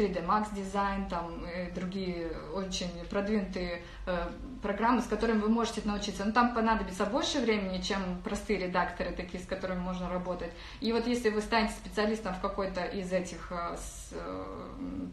3D 0.00 0.26
Max 0.26 0.52
Design, 0.54 1.08
там 1.08 1.44
и 1.44 1.70
другие 1.72 2.32
очень 2.54 2.90
продвинутые 3.10 3.82
э, 4.06 4.30
программы, 4.62 5.02
с 5.02 5.06
которыми 5.06 5.40
вы 5.40 5.48
можете 5.50 5.82
научиться. 5.84 6.24
Но 6.24 6.32
там 6.32 6.54
понадобится 6.54 7.04
больше 7.04 7.40
времени, 7.40 7.80
чем 7.82 8.20
простые 8.24 8.58
редакторы, 8.58 9.12
такие, 9.12 9.42
с 9.42 9.46
которыми 9.46 9.80
можно 9.80 10.08
работать. 10.08 10.50
И 10.80 10.92
вот 10.92 11.06
если 11.06 11.28
вы 11.28 11.42
станете 11.42 11.74
специалистом 11.74 12.34
в 12.34 12.40
какой-то 12.40 12.84
из 12.84 13.12
этих 13.12 13.52
э, 13.52 13.76
с, 13.76 14.12
э, 14.12 14.44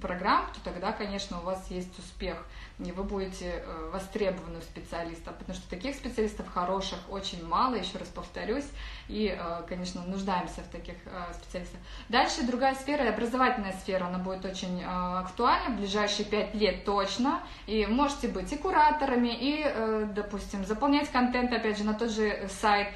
программ, 0.02 0.46
то 0.54 0.72
тогда, 0.72 0.94
конечно, 0.94 1.40
у 1.40 1.44
вас 1.44 1.70
есть 1.70 1.98
успех 2.00 2.46
и 2.80 2.92
вы 2.92 3.04
будете 3.04 3.64
э, 3.66 3.90
востребованным 3.92 4.62
специалистом, 4.62 5.34
потому 5.34 5.58
что 5.58 5.68
таких 5.70 5.96
специалистов 5.96 6.48
хороших 6.48 7.00
очень 7.10 7.46
мало, 7.46 7.76
еще 7.76 7.98
раз 7.98 8.08
повторюсь, 8.08 8.68
и, 9.08 9.36
э, 9.36 9.64
конечно, 9.68 10.04
нуждаемся 10.04 10.62
в 10.62 10.68
таких 10.68 10.96
э, 11.06 11.34
специалистах. 11.34 11.80
Дальше 12.10 12.46
другая 12.46 12.76
сфера, 12.76 13.10
образовательная 13.10 13.74
сфера, 13.74 14.06
она 14.06 14.20
будет 14.20 14.46
очень 14.46 14.84
актуальна 14.84 15.76
в 15.76 15.80
ближайшие 15.80 16.26
пять 16.26 16.54
лет 16.54 16.86
точно, 16.86 17.42
и 17.66 17.86
можете 17.88 18.28
быть 18.28 18.52
и 18.54 18.58
кураторами, 18.58 19.36
и, 19.40 20.08
допустим, 20.14 20.66
заполнять 20.66 21.10
контент, 21.10 21.52
опять 21.52 21.78
же, 21.78 21.84
на 21.84 21.94
тот 21.94 22.12
же 22.12 22.48
сайт, 22.50 22.90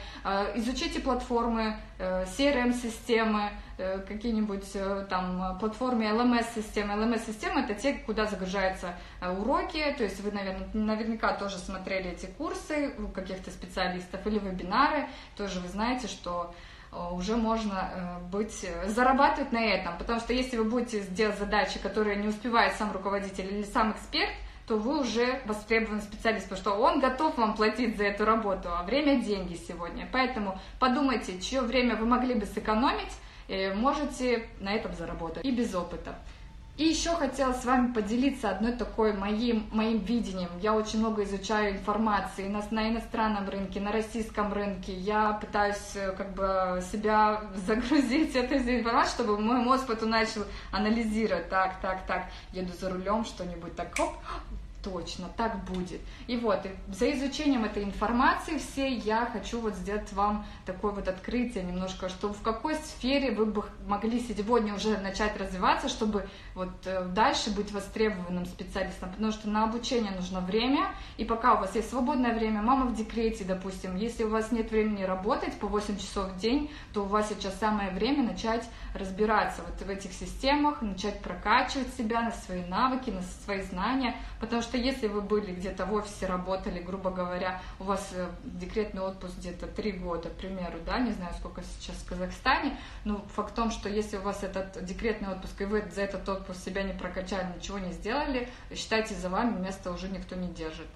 изучите 0.55 0.99
платформы, 0.99 1.77
CRM-системы, 1.99 3.51
какие-нибудь 4.07 4.73
там 5.09 5.57
платформе 5.59 6.09
LMS-системы. 6.09 6.93
LMS-системы 6.93 7.61
это 7.61 7.73
те, 7.75 7.93
куда 7.93 8.25
загружаются 8.25 8.95
э, 9.21 9.31
уроки, 9.71 9.95
то 9.97 10.03
есть 10.03 10.19
вы, 10.21 10.31
наверное, 10.31 10.67
наверняка 10.73 11.33
тоже 11.33 11.57
смотрели 11.57 12.11
эти 12.11 12.25
курсы 12.25 12.93
у 12.97 13.07
каких-то 13.07 13.51
специалистов 13.51 14.25
или 14.27 14.39
вебинары, 14.39 15.07
тоже 15.37 15.59
вы 15.59 15.67
знаете, 15.67 16.07
что 16.07 16.53
уже 17.13 17.37
можно 17.37 18.19
быть, 18.31 18.65
зарабатывать 18.87 19.53
на 19.53 19.63
этом, 19.63 19.97
потому 19.97 20.19
что 20.19 20.33
если 20.33 20.57
вы 20.57 20.65
будете 20.65 21.01
делать 21.01 21.39
задачи, 21.39 21.79
которые 21.79 22.17
не 22.17 22.27
успевает 22.27 22.75
сам 22.75 22.91
руководитель 22.91 23.45
или 23.45 23.63
сам 23.63 23.91
эксперт, 23.93 24.31
то 24.67 24.77
вы 24.77 24.99
уже 24.99 25.41
востребованный 25.45 26.01
специалист, 26.01 26.47
потому 26.49 26.61
что 26.61 26.71
он 26.81 26.99
готов 26.99 27.37
вам 27.37 27.55
платить 27.55 27.97
за 27.97 28.03
эту 28.03 28.25
работу, 28.25 28.69
а 28.71 28.83
время– 28.83 29.21
деньги 29.23 29.55
сегодня. 29.55 30.07
Поэтому 30.11 30.59
подумайте, 30.79 31.39
чье 31.39 31.61
время 31.61 31.95
вы 31.95 32.05
могли 32.05 32.35
бы 32.35 32.45
сэкономить, 32.45 33.11
можете 33.75 34.47
на 34.59 34.73
этом 34.73 34.93
заработать 34.93 35.43
и 35.43 35.51
без 35.51 35.73
опыта. 35.73 36.15
И 36.77 36.85
еще 36.85 37.11
хотела 37.11 37.53
с 37.53 37.65
вами 37.65 37.93
поделиться 37.93 38.49
одной 38.49 38.71
такой 38.71 39.13
моим, 39.13 39.67
моим 39.71 39.99
видением. 39.99 40.49
Я 40.61 40.73
очень 40.73 40.99
много 40.99 41.23
изучаю 41.25 41.73
информации 41.73 42.47
на, 42.47 42.63
на 42.71 42.89
иностранном 42.89 43.47
рынке, 43.49 43.79
на 43.79 43.91
российском 43.91 44.51
рынке. 44.53 44.93
Я 44.93 45.33
пытаюсь 45.33 45.95
э, 45.95 46.13
как 46.13 46.33
бы 46.33 46.81
себя 46.91 47.43
загрузить 47.67 48.35
этой 48.35 48.57
информацией, 48.79 49.13
чтобы 49.13 49.37
мой 49.37 49.57
мозг 49.57 49.85
потом 49.85 50.09
начал 50.11 50.45
анализировать. 50.71 51.49
Так, 51.49 51.79
так, 51.81 52.05
так, 52.07 52.27
еду 52.53 52.71
за 52.79 52.89
рулем, 52.89 53.25
что-нибудь 53.25 53.75
так, 53.75 53.95
хоп, 53.95 54.15
точно, 54.83 55.29
так 55.37 55.63
будет. 55.65 56.01
И 56.27 56.37
вот, 56.37 56.65
и 56.65 56.69
за 56.93 57.11
изучением 57.11 57.65
этой 57.65 57.83
информации 57.83 58.57
всей 58.57 58.99
я 58.99 59.25
хочу 59.25 59.59
вот 59.59 59.75
сделать 59.75 60.11
вам 60.13 60.45
такое 60.65 60.91
вот 60.91 61.07
открытие 61.07 61.63
немножко, 61.63 62.09
что 62.09 62.33
в 62.33 62.41
какой 62.41 62.75
сфере 62.75 63.31
вы 63.31 63.45
бы 63.45 63.63
могли 63.87 64.19
сегодня 64.19 64.73
уже 64.73 64.97
начать 64.97 65.37
развиваться, 65.37 65.89
чтобы 65.89 66.27
вот 66.55 66.69
э, 66.85 67.05
дальше 67.05 67.51
быть 67.51 67.71
востребованным 67.71 68.45
специалистом, 68.45 69.11
потому 69.11 69.31
что 69.31 69.49
на 69.49 69.63
обучение 69.63 70.11
нужно 70.11 70.41
время, 70.41 70.91
и 71.17 71.25
пока 71.25 71.55
у 71.55 71.59
вас 71.59 71.75
есть 71.75 71.89
свободное 71.89 72.33
время, 72.33 72.61
мама 72.61 72.85
в 72.85 72.95
декрете, 72.95 73.43
допустим, 73.43 73.95
если 73.95 74.23
у 74.23 74.29
вас 74.29 74.51
нет 74.51 74.71
времени 74.71 75.03
работать 75.03 75.53
по 75.59 75.67
8 75.67 75.97
часов 75.97 76.31
в 76.31 76.39
день, 76.39 76.71
то 76.93 77.03
у 77.03 77.07
вас 77.07 77.29
сейчас 77.29 77.57
самое 77.59 77.91
время 77.91 78.23
начать 78.23 78.67
разбираться 78.93 79.61
вот 79.63 79.79
в 79.85 79.89
этих 79.89 80.11
системах, 80.13 80.81
начать 80.81 81.21
прокачивать 81.21 81.93
себя 81.95 82.21
на 82.21 82.31
свои 82.31 82.63
навыки, 82.65 83.09
на 83.09 83.21
свои 83.21 83.61
знания, 83.61 84.15
потому 84.41 84.63
что 84.63 84.75
если 84.75 85.07
вы 85.07 85.21
были 85.21 85.53
где-то 85.53 85.85
в 85.85 85.93
офисе, 85.93 86.25
работали, 86.25 86.79
грубо 86.79 87.11
говоря, 87.11 87.61
у 87.79 87.85
вас 87.85 88.09
э, 88.11 88.27
декретный 88.43 89.01
отпуск 89.01 89.37
где-то 89.37 89.67
три 89.67 89.91
года, 89.91 90.29
к 90.29 90.33
примеру, 90.33 90.79
да, 90.85 90.99
не 90.99 91.11
знаю, 91.11 91.33
сколько 91.37 91.61
сейчас 91.63 91.95
в 91.97 92.09
Казахстане, 92.09 92.75
но 93.05 93.23
факт 93.35 93.51
в 93.51 93.55
том, 93.55 93.71
что 93.71 93.87
если 93.87 94.17
у 94.17 94.21
вас 94.21 94.43
этот 94.43 94.83
декретный 94.83 95.29
отпуск, 95.29 95.61
и 95.61 95.65
вы 95.65 95.83
за 95.93 96.01
этот 96.01 96.27
отпуск 96.27 96.59
себя 96.59 96.83
не 96.83 96.93
прокачали, 96.93 97.47
ничего 97.55 97.77
не 97.77 97.91
сделали, 97.93 98.49
считайте, 98.75 99.13
за 99.13 99.29
вами 99.29 99.59
место 99.59 99.91
уже 99.91 100.09
никто 100.09 100.35
не 100.35 100.49
держит. 100.49 100.87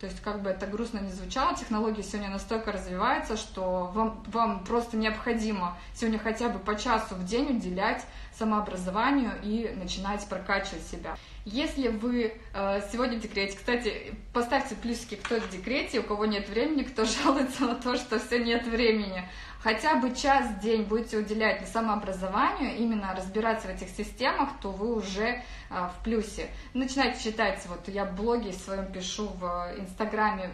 То 0.00 0.06
есть, 0.06 0.20
как 0.20 0.42
бы 0.42 0.50
это 0.50 0.66
грустно 0.66 0.98
не 0.98 1.12
звучало, 1.12 1.56
технологии 1.56 2.02
сегодня 2.02 2.30
настолько 2.30 2.72
развиваются, 2.72 3.36
что 3.36 3.90
вам, 3.94 4.22
вам 4.26 4.64
просто 4.64 4.96
необходимо 4.96 5.78
сегодня 5.94 6.18
хотя 6.18 6.48
бы 6.48 6.58
по 6.58 6.76
часу 6.76 7.14
в 7.14 7.24
день 7.24 7.56
уделять 7.56 8.04
самообразованию 8.36 9.32
и 9.42 9.72
начинать 9.76 10.26
прокачивать 10.28 10.82
себя. 10.82 11.16
Если 11.44 11.88
вы 11.88 12.32
э, 12.54 12.80
сегодня 12.90 13.18
в 13.18 13.20
декрете, 13.20 13.56
кстати, 13.56 14.14
поставьте 14.32 14.74
плюсики, 14.76 15.16
кто 15.16 15.38
в 15.38 15.50
декрете, 15.50 16.00
у 16.00 16.02
кого 16.02 16.24
нет 16.24 16.48
времени, 16.48 16.84
кто 16.84 17.04
жалуется 17.22 17.66
на 17.66 17.74
то, 17.74 17.96
что 17.96 18.18
все 18.18 18.38
нет 18.38 18.66
времени 18.66 19.28
хотя 19.64 19.96
бы 19.96 20.14
час 20.14 20.46
в 20.50 20.60
день 20.60 20.82
будете 20.82 21.16
уделять 21.16 21.66
самообразованию, 21.66 22.76
именно 22.76 23.14
разбираться 23.16 23.66
в 23.66 23.70
этих 23.70 23.88
системах, 23.88 24.50
то 24.60 24.70
вы 24.70 24.94
уже 24.94 25.42
а, 25.70 25.88
в 25.88 26.04
плюсе. 26.04 26.48
Начинайте 26.74 27.30
читать, 27.30 27.60
вот 27.66 27.88
я 27.88 28.04
блоги 28.04 28.50
своем 28.50 28.92
пишу 28.92 29.28
в 29.28 29.74
Инстаграме 29.78 30.50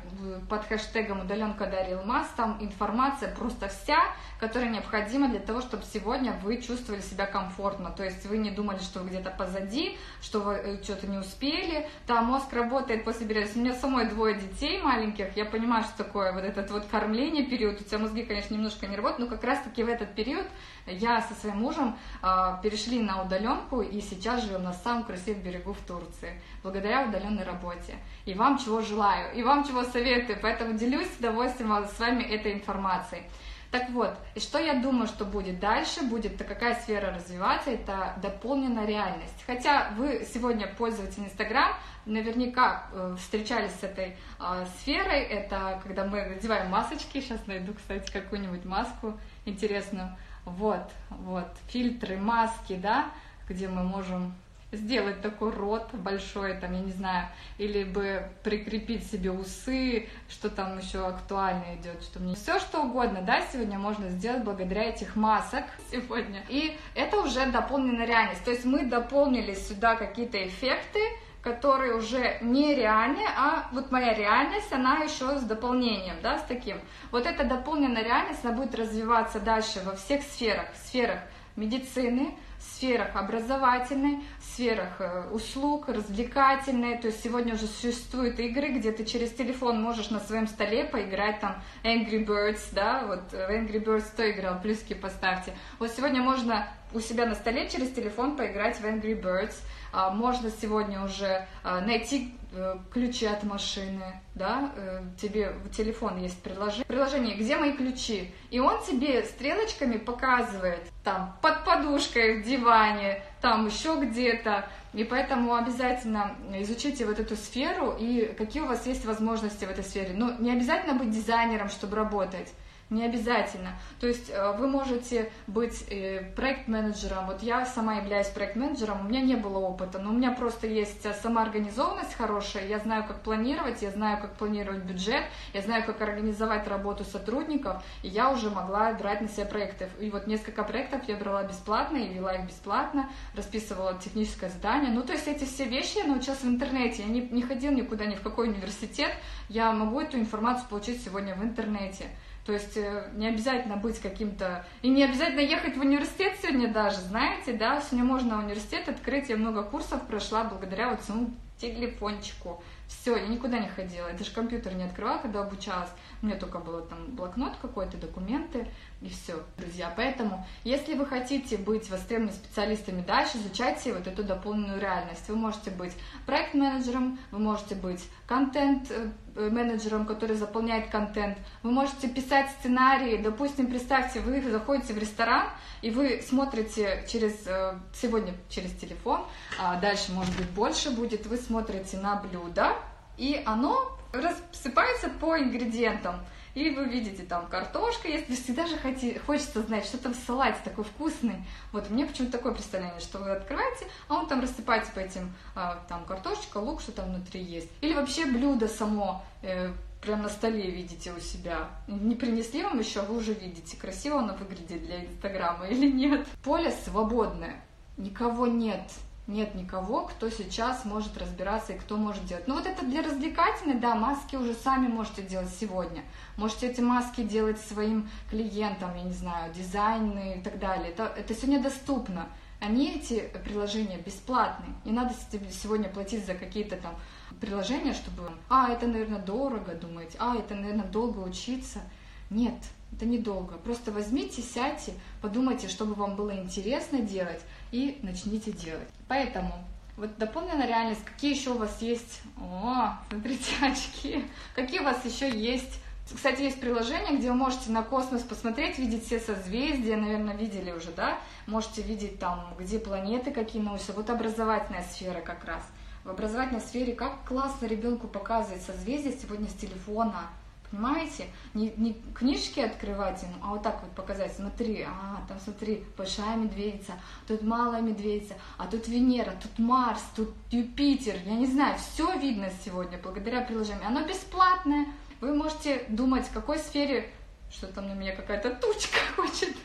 под 0.49 0.65
хэштегом 0.67 1.23
удаленка 1.23 1.67
Дарья 1.67 1.97
Илмаз, 1.97 2.29
там 2.37 2.57
информация 2.61 3.35
просто 3.35 3.69
вся, 3.69 3.99
которая 4.39 4.71
необходима 4.71 5.29
для 5.29 5.41
того, 5.41 5.61
чтобы 5.61 5.83
сегодня 5.93 6.33
вы 6.43 6.63
чувствовали 6.63 7.01
себя 7.01 7.27
комфортно, 7.27 7.91
то 7.91 8.05
есть 8.05 8.25
вы 8.27 8.39
не 8.39 8.51
думали, 8.51 8.79
что 8.79 9.01
вы 9.01 9.09
где-то 9.09 9.31
позади, 9.31 9.99
что 10.23 10.41
вы 10.41 10.55
э, 10.55 10.83
что-то 10.83 11.09
не 11.09 11.19
успели, 11.19 11.89
там 12.07 12.27
мозг 12.27 12.53
работает 12.53 13.05
после 13.05 13.27
беременности. 13.27 13.59
У 13.59 13.63
меня 13.63 13.75
самой 13.75 14.09
двое 14.09 14.37
детей 14.37 14.81
маленьких, 14.81 15.37
я 15.37 15.45
понимаю, 15.45 15.83
что 15.83 16.05
такое 16.05 16.33
вот 16.33 16.45
этот 16.45 16.71
вот 16.71 16.87
кормление 16.87 17.45
период, 17.45 17.81
у 17.81 17.85
тебя 17.85 17.99
мозги, 17.99 18.23
конечно, 18.23 18.55
немножко 18.55 18.87
не 18.87 18.97
работают, 19.01 19.31
но 19.31 19.37
как 19.37 19.45
раз-таки 19.45 19.83
в 19.83 19.89
этот 19.89 20.15
период 20.15 20.47
я 20.87 21.21
со 21.23 21.35
своим 21.35 21.59
мужем 21.59 21.97
э, 22.23 22.27
перешли 22.63 23.01
на 23.01 23.23
удаленку 23.23 23.81
и 23.81 24.01
сейчас 24.01 24.45
живем 24.45 24.63
на 24.63 24.73
самом 24.73 25.05
красивом 25.05 25.43
берегу 25.43 25.73
в 25.73 25.81
Турции, 25.81 26.41
благодаря 26.63 27.09
удаленной 27.09 27.45
работе. 27.45 27.97
И 28.27 28.35
вам 28.35 28.59
чего 28.59 28.81
желаю, 28.81 29.35
и 29.35 29.43
вам 29.43 29.65
чего 29.65 29.85
советую, 29.85 30.39
поэтому 30.41 30.75
делюсь 30.75 31.09
с 31.13 31.19
удовольствием 31.19 31.71
с 31.87 31.99
вами 31.99 32.23
этой 32.23 32.53
информацией. 32.53 33.23
Так 33.71 33.89
вот, 33.91 34.19
и 34.35 34.41
что 34.41 34.59
я 34.59 34.75
думаю, 34.75 35.07
что 35.07 35.25
будет 35.25 35.61
дальше, 35.61 36.03
будет 36.03 36.37
какая 36.43 36.75
сфера 36.75 37.15
развиваться, 37.15 37.71
это 37.71 38.15
дополненная 38.21 38.85
реальность. 38.85 39.45
Хотя 39.47 39.91
вы 39.97 40.27
сегодня 40.33 40.67
пользователь 40.67 41.25
Инстаграм, 41.25 41.77
наверняка 42.05 42.89
э, 42.93 43.17
встречались 43.19 43.73
с 43.73 43.85
этой 43.85 44.17
э, 44.41 44.67
сферой, 44.79 45.21
это 45.21 45.81
когда 45.85 46.05
мы 46.05 46.25
надеваем 46.27 46.69
масочки, 46.69 47.21
сейчас 47.21 47.47
найду, 47.47 47.75
кстати, 47.75 48.11
какую-нибудь 48.11 48.65
маску 48.65 49.17
интересную, 49.45 50.17
вот, 50.45 50.91
вот, 51.09 51.49
фильтры, 51.69 52.17
маски, 52.17 52.75
да, 52.75 53.11
где 53.49 53.69
мы 53.69 53.85
можем 53.85 54.35
сделать 54.73 55.21
такой 55.21 55.51
рот 55.51 55.89
большой, 55.93 56.55
там, 56.55 56.73
я 56.75 56.81
не 56.81 56.93
знаю, 56.93 57.29
или 57.59 57.85
бы 57.85 58.29
прикрепить 58.43 59.11
себе 59.11 59.31
усы, 59.31 60.09
что 60.29 60.49
там 60.49 60.79
еще 60.79 61.07
актуально 61.07 61.77
идет, 61.77 62.03
что 62.03 62.21
мне 62.21 62.35
все 62.35 62.59
что 62.61 62.83
угодно, 62.83 63.23
да, 63.23 63.43
сегодня 63.53 63.79
можно 63.79 64.09
сделать 64.11 64.45
благодаря 64.45 64.85
этих 64.85 65.17
масок 65.17 65.65
сегодня. 65.91 66.45
И 66.49 66.79
это 66.95 67.21
уже 67.21 67.47
дополненная 67.47 68.07
реальность, 68.07 68.45
то 68.45 68.51
есть 68.51 68.65
мы 68.65 68.85
дополнили 68.85 69.55
сюда 69.55 69.97
какие-то 69.97 70.47
эффекты, 70.47 71.01
которые 71.43 71.95
уже 71.95 72.37
не 72.43 72.75
реальны, 72.75 73.23
а 73.37 73.69
вот 73.73 73.91
моя 73.91 74.13
реальность, 74.15 74.73
она 74.73 74.99
еще 74.99 75.39
с 75.39 75.43
дополнением, 75.43 76.17
да, 76.23 76.39
с 76.39 76.43
таким. 76.43 76.79
Вот 77.11 77.27
эта 77.27 77.45
дополненная 77.45 78.05
реальность, 78.05 78.45
она 78.45 78.53
будет 78.53 78.75
развиваться 78.75 79.41
дальше 79.41 79.81
во 79.85 79.97
всех 79.97 80.23
сферах, 80.23 80.67
сферах 80.75 81.21
медицины, 81.57 82.35
сферах 82.59 83.17
образовательной, 83.17 84.23
сферах 84.61 85.01
э, 85.01 85.29
услуг, 85.31 85.89
развлекательной. 85.89 86.99
То 86.99 87.07
есть 87.07 87.23
сегодня 87.23 87.55
уже 87.55 87.67
существуют 87.67 88.39
игры, 88.39 88.73
где 88.73 88.93
ты 88.93 89.07
через 89.07 89.31
телефон 89.31 89.83
можешь 89.83 90.11
на 90.11 90.21
своем 90.21 90.47
столе 90.47 90.85
поиграть 90.85 91.41
там 91.41 91.63
Angry 91.83 92.27
Birds, 92.27 92.61
да, 92.73 93.05
вот 93.07 93.33
э, 93.33 93.59
Angry 93.59 93.83
Birds 93.83 94.05
кто 94.13 94.31
играл, 94.31 94.61
плюски 94.61 94.93
поставьте. 94.93 95.55
Вот 95.79 95.91
сегодня 95.91 96.21
можно 96.21 96.69
у 96.93 97.01
себя 97.01 97.25
на 97.25 97.35
столе 97.35 97.71
через 97.71 97.91
телефон 97.93 98.37
поиграть 98.37 98.79
в 98.79 98.85
Angry 98.85 99.19
Birds. 99.19 99.55
А, 99.93 100.11
можно 100.11 100.51
сегодня 100.51 101.03
уже 101.03 101.47
а, 101.65 101.81
найти 101.81 102.35
э, 102.53 102.77
ключи 102.93 103.27
от 103.27 103.43
машины, 103.43 104.21
да, 104.35 104.71
э, 104.77 105.03
тебе 105.21 105.51
в 105.51 105.71
телефон 105.71 106.19
есть 106.19 106.41
приложение, 106.43 106.85
приложение, 106.85 107.37
где 107.37 107.57
мои 107.57 107.73
ключи, 107.73 108.33
и 108.51 108.61
он 108.61 108.81
тебе 108.85 109.25
стрелочками 109.25 109.97
показывает, 109.97 110.81
там, 111.03 111.37
под 111.43 111.65
подушкой 111.65 112.41
в 112.41 112.45
диване, 112.45 113.23
там 113.41 113.67
еще 113.67 113.99
где-то, 114.01 114.69
и 114.93 115.05
поэтому 115.05 115.55
обязательно 115.55 116.37
изучите 116.55 117.07
вот 117.07 117.19
эту 117.19 117.37
сферу 117.37 117.97
и 117.99 118.35
какие 118.37 118.63
у 118.63 118.67
вас 118.67 118.87
есть 118.87 119.05
возможности 119.05 119.65
в 119.65 119.71
этой 119.71 119.85
сфере. 119.85 120.13
Ну, 120.15 120.37
не 120.39 120.53
обязательно 120.53 120.95
быть 120.95 121.11
дизайнером, 121.11 121.69
чтобы 121.69 121.97
работать, 121.97 122.53
не 122.91 123.05
обязательно. 123.05 123.79
То 124.01 124.09
есть 124.09 124.31
э, 124.31 124.53
вы 124.59 124.69
можете 124.69 125.31
быть 125.47 125.85
э, 125.89 126.23
проект-менеджером. 126.35 127.27
Вот 127.27 127.43
я 127.43 127.65
сама 127.65 127.95
являюсь 127.95 128.27
проект-менеджером, 128.29 129.07
у 129.07 129.09
меня 129.09 129.21
не 129.21 129.37
было 129.37 129.59
опыта, 129.59 130.01
но 130.01 130.11
у 130.11 130.13
меня 130.13 130.33
просто 130.33 130.67
есть 130.67 131.07
э, 131.07 131.15
самоорганизованность 131.15 132.15
хорошая, 132.15 132.67
я 132.67 132.81
знаю, 132.81 133.05
как 133.07 133.23
планировать, 133.23 133.83
я 133.83 133.91
знаю, 133.91 134.21
как 134.21 134.35
планировать 134.35 134.83
бюджет, 134.83 135.25
я 135.55 135.63
знаю, 135.63 135.85
как 135.85 136.01
организовать 136.03 136.67
работу 136.67 137.05
сотрудников, 137.05 137.83
и 138.03 138.09
я 138.09 138.31
уже 138.31 138.51
могла 138.51 138.93
брать 138.93 139.21
на 139.21 139.29
себя 139.29 139.47
проекты. 139.47 139.89
И 140.01 140.11
вот 140.11 140.27
несколько 140.27 140.65
проектов 140.65 141.03
я 141.07 141.17
брала 141.17 141.45
бесплатно 141.45 141.97
и 141.97 142.13
вела 142.13 142.35
их 142.35 142.47
бесплатно, 142.47 143.09
расписывала 143.37 143.99
техническое 143.99 144.51
задание. 144.51 144.91
Ну, 144.91 145.03
то 145.03 145.13
есть 145.13 145.29
эти 145.29 145.45
все 145.45 145.65
вещи 145.65 145.99
я 145.99 146.05
научилась 146.05 146.41
в 146.41 146.49
интернете, 146.49 147.03
я 147.03 147.09
не, 147.09 147.21
не 147.21 147.43
ходила 147.43 147.73
никуда, 147.73 148.07
ни 148.07 148.17
в 148.17 148.23
какой 148.23 148.49
университет, 148.49 149.13
я 149.49 149.73
могу 149.73 150.01
эту 150.01 150.19
информацию 150.19 150.69
получить 150.69 151.05
сегодня 151.05 151.37
в 151.37 151.45
интернете. 151.45 152.07
То 152.51 152.55
есть 152.55 152.77
э, 152.77 153.09
не 153.15 153.29
обязательно 153.29 153.77
быть 153.77 154.01
каким-то... 154.01 154.67
И 154.83 154.89
не 154.91 155.05
обязательно 155.05 155.39
ехать 155.39 155.77
в 155.77 155.81
университет 155.81 156.33
сегодня 156.43 156.67
даже, 156.67 156.97
знаете, 156.97 157.53
да? 157.53 157.81
Сегодня 157.81 158.05
можно 158.05 158.39
университет 158.41 158.89
открыть. 158.89 159.29
Я 159.29 159.37
много 159.37 159.63
курсов 159.63 160.05
прошла 160.09 160.43
благодаря 160.43 160.91
вот 160.91 161.01
своему 161.01 161.31
телефончику. 161.59 162.61
Все, 162.89 163.17
я 163.17 163.29
никуда 163.29 163.61
не 163.61 163.69
ходила. 163.69 164.09
Я 164.09 164.15
даже 164.15 164.33
компьютер 164.33 164.75
не 164.75 164.83
открывала, 164.83 165.19
когда 165.19 165.43
обучалась. 165.43 165.91
У 166.23 166.27
меня 166.27 166.35
только 166.35 166.59
было 166.59 166.83
там 166.83 167.15
блокнот 167.15 167.53
какой-то, 167.63 167.99
документы 167.99 168.67
и 169.01 169.09
все, 169.09 169.43
друзья. 169.57 169.93
Поэтому, 169.97 170.47
если 170.63 170.95
вы 170.95 171.07
хотите 171.07 171.57
быть 171.57 171.89
востребованными 171.89 172.37
специалистами 172.37 173.01
дальше, 173.01 173.39
изучайте 173.39 173.95
вот 173.95 174.07
эту 174.07 174.23
дополненную 174.23 174.79
реальность. 174.79 175.27
Вы 175.29 175.37
можете 175.37 175.71
быть 175.71 175.93
проект-менеджером, 176.27 177.19
вы 177.31 177.39
можете 177.39 177.75
быть 177.75 178.05
контент-менеджером, 178.27 180.05
который 180.05 180.37
заполняет 180.37 180.91
контент, 180.91 181.39
вы 181.63 181.71
можете 181.71 182.09
писать 182.09 182.51
сценарии. 182.59 183.17
Допустим, 183.17 183.69
представьте, 183.69 184.21
вы 184.21 184.43
заходите 184.43 184.93
в 184.93 184.99
ресторан, 184.99 185.49
и 185.81 185.91
вы 185.91 186.23
смотрите 186.27 187.05
через, 187.09 187.47
э, 187.47 187.79
сегодня 187.95 188.35
через 188.51 188.73
телефон, 188.73 189.25
а 189.59 189.81
дальше, 189.81 190.13
может 190.13 190.37
быть, 190.37 190.51
больше 190.51 190.91
будет, 190.91 191.27
вы 191.27 191.39
смотрите 191.39 191.97
на 191.97 192.17
блюдо, 192.17 192.77
и 193.17 193.43
оно 193.47 193.99
рассыпается 194.13 195.09
по 195.09 195.39
ингредиентам. 195.39 196.17
И 196.55 196.71
вы 196.71 196.87
видите, 196.87 197.23
там 197.23 197.47
картошка 197.47 198.09
вы 198.09 198.35
всегда 198.35 198.67
же 198.67 198.77
хотите, 198.77 199.21
хочется 199.21 199.63
знать, 199.63 199.85
что 199.85 199.99
там 199.99 200.15
в 200.15 200.17
салате 200.17 200.59
такой 200.65 200.85
вкусный. 200.85 201.45
Вот 201.73 201.91
мне 201.91 202.07
почему-то 202.07 202.39
такое 202.39 202.53
представление, 202.53 203.01
что 203.01 203.19
вы 203.19 203.31
открываете, 203.31 203.87
а 204.09 204.15
он 204.15 204.27
там 204.27 204.41
рассыпается 204.41 204.93
по 204.93 205.01
этим, 205.01 205.33
а, 205.55 205.83
там 205.89 206.05
картошечка, 206.05 206.59
лук, 206.59 206.81
что 206.81 206.93
там 206.93 207.11
внутри 207.11 207.43
есть. 207.43 207.69
Или 207.81 207.95
вообще 207.95 208.27
блюдо 208.27 208.69
само, 208.69 209.23
э, 209.43 209.73
прям 210.03 210.23
на 210.23 210.29
столе 210.29 210.71
видите 210.71 211.13
у 211.13 211.21
себя. 211.21 211.69
Не 211.87 212.17
принесли 212.17 212.63
вам 212.63 212.79
еще, 212.79 213.03
вы 213.03 213.17
уже 213.17 213.33
видите, 213.33 213.77
красиво 213.77 214.21
оно 214.21 214.35
выглядит 214.35 214.85
для 214.85 215.05
Инстаграма 215.05 215.67
или 215.69 215.91
нет. 215.91 216.27
Поле 216.43 216.73
свободное, 216.85 217.63
никого 217.97 218.47
нет 218.47 218.83
нет 219.27 219.55
никого, 219.55 220.03
кто 220.07 220.29
сейчас 220.29 220.85
может 220.85 221.17
разбираться 221.17 221.73
и 221.73 221.79
кто 221.79 221.97
может 221.97 222.25
делать. 222.27 222.49
Ну 222.49 222.55
вот 222.55 222.67
это 222.67 222.85
для 222.85 223.03
развлекательной, 223.03 223.77
да, 223.77 223.95
маски 223.95 224.37
уже 224.37 224.55
сами 224.55 224.89
можете 224.89 225.23
делать 225.23 225.51
сегодня. 225.61 226.03
Можете 226.37 226.69
эти 226.69 226.81
маски 226.81 227.23
делать 227.23 227.61
своим 227.61 228.09
клиентам, 228.29 228.95
я 228.97 229.03
не 229.03 229.13
знаю, 229.13 229.53
дизайны 229.53 230.39
и 230.39 230.43
так 230.43 230.59
далее. 230.59 230.91
Это, 230.91 231.05
это 231.17 231.35
сегодня 231.35 231.63
доступно. 231.63 232.29
Они, 232.61 232.91
эти 232.91 233.31
приложения, 233.45 233.99
бесплатные. 233.99 234.75
Не 234.85 234.93
надо 234.93 235.15
сегодня 235.51 235.89
платить 235.89 236.27
за 236.27 236.35
какие-то 236.35 236.77
там 236.77 236.95
приложения, 237.41 237.95
чтобы, 237.95 238.31
а, 238.49 238.71
это, 238.71 238.87
наверное, 238.87 239.21
дорого, 239.21 239.75
думаете, 239.75 240.17
а, 240.19 240.37
это, 240.37 240.55
наверное, 240.55 240.85
долго 240.85 241.21
учиться. 241.21 241.81
Нет, 242.29 242.55
это 242.93 243.07
недолго. 243.07 243.57
Просто 243.59 243.93
возьмите, 243.93 244.43
сядьте, 244.43 244.93
подумайте, 245.23 245.69
чтобы 245.69 245.95
вам 245.95 246.17
было 246.17 246.37
интересно 246.37 247.01
делать, 247.01 247.41
и 247.73 247.99
начните 248.03 248.53
делать. 248.53 248.89
Поэтому 249.09 249.53
вот 249.97 250.17
дополненная 250.19 250.67
реальность, 250.67 251.05
какие 251.05 251.35
еще 251.35 251.51
у 251.51 251.59
вас 251.59 251.83
есть, 251.83 252.21
о, 252.39 252.95
смотрите, 253.11 253.53
очки, 253.63 254.25
какие 254.55 254.81
у 254.81 254.85
вас 254.85 255.05
еще 255.05 255.31
есть 255.31 255.81
кстати, 256.13 256.43
есть 256.43 256.61
приложение, 256.61 257.17
где 257.17 257.31
вы 257.31 257.37
можете 257.37 257.71
на 257.71 257.83
космос 257.83 258.23
посмотреть, 258.23 258.79
видеть 258.79 259.07
все 259.07 259.21
созвездия, 259.21 259.97
наверное, 259.97 260.37
видели 260.37 260.73
уже, 260.73 260.91
да? 260.91 261.19
Можете 261.47 261.83
видеть 261.83 262.19
там, 262.19 262.53
где 262.59 262.81
планеты 262.81 263.31
какие 263.31 263.63
находятся. 263.63 263.93
Вот 263.93 264.11
образовательная 264.11 264.83
сфера 264.83 265.21
как 265.21 265.45
раз. 265.45 265.63
В 266.03 266.11
образовательной 266.11 266.63
сфере 266.63 266.95
как 266.95 267.25
классно 267.25 267.67
ребенку 267.67 268.09
показывать 268.09 268.63
созвездия 268.63 269.13
сегодня 269.13 269.49
с 269.49 269.55
телефона. 269.55 270.23
Понимаете? 270.71 271.27
Не, 271.53 271.73
не 271.77 271.95
книжки 272.15 272.61
открывать 272.61 273.23
им, 273.25 273.31
а 273.43 273.49
вот 273.49 273.63
так 273.63 273.83
вот 273.83 273.91
показать. 273.93 274.33
Смотри, 274.35 274.87
а, 274.87 275.21
там 275.29 275.39
смотри, 275.43 275.85
большая 275.97 276.37
медведица, 276.37 276.93
тут 277.27 277.43
малая 277.43 277.83
медведица, 277.83 278.35
а 278.57 278.67
тут 278.67 278.87
Венера, 278.87 279.33
тут 279.43 279.59
Марс, 279.59 280.03
тут 280.15 280.31
Юпитер. 280.51 281.17
Я 281.27 281.35
не 281.35 281.47
знаю, 281.47 281.77
все 281.79 282.17
видно 282.19 282.51
сегодня 282.65 282.99
благодаря 283.03 283.41
приложению. 283.41 283.87
Оно 283.87 284.07
бесплатное. 284.07 284.87
Вы 285.21 285.35
можете 285.35 285.85
думать, 285.89 286.27
в 286.27 286.33
какой 286.33 286.59
сфере, 286.59 287.11
что 287.51 287.67
там 287.67 287.89
на 287.89 287.95
меня 287.95 288.15
какая-то 288.15 288.51
тучка 288.51 288.99
хочет 289.17 289.57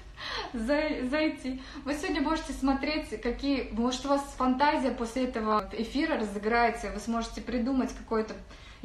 зайти. 0.54 1.62
Вы 1.84 1.94
сегодня 1.94 2.22
можете 2.22 2.54
смотреть, 2.54 3.22
какие, 3.22 3.70
может 3.72 4.06
у 4.06 4.10
вас 4.10 4.22
фантазия 4.38 4.92
после 4.92 5.26
этого 5.26 5.70
эфира 5.72 6.18
разыграется, 6.18 6.90
вы 6.92 7.00
сможете 7.00 7.42
придумать 7.42 7.94
какое-то 7.96 8.34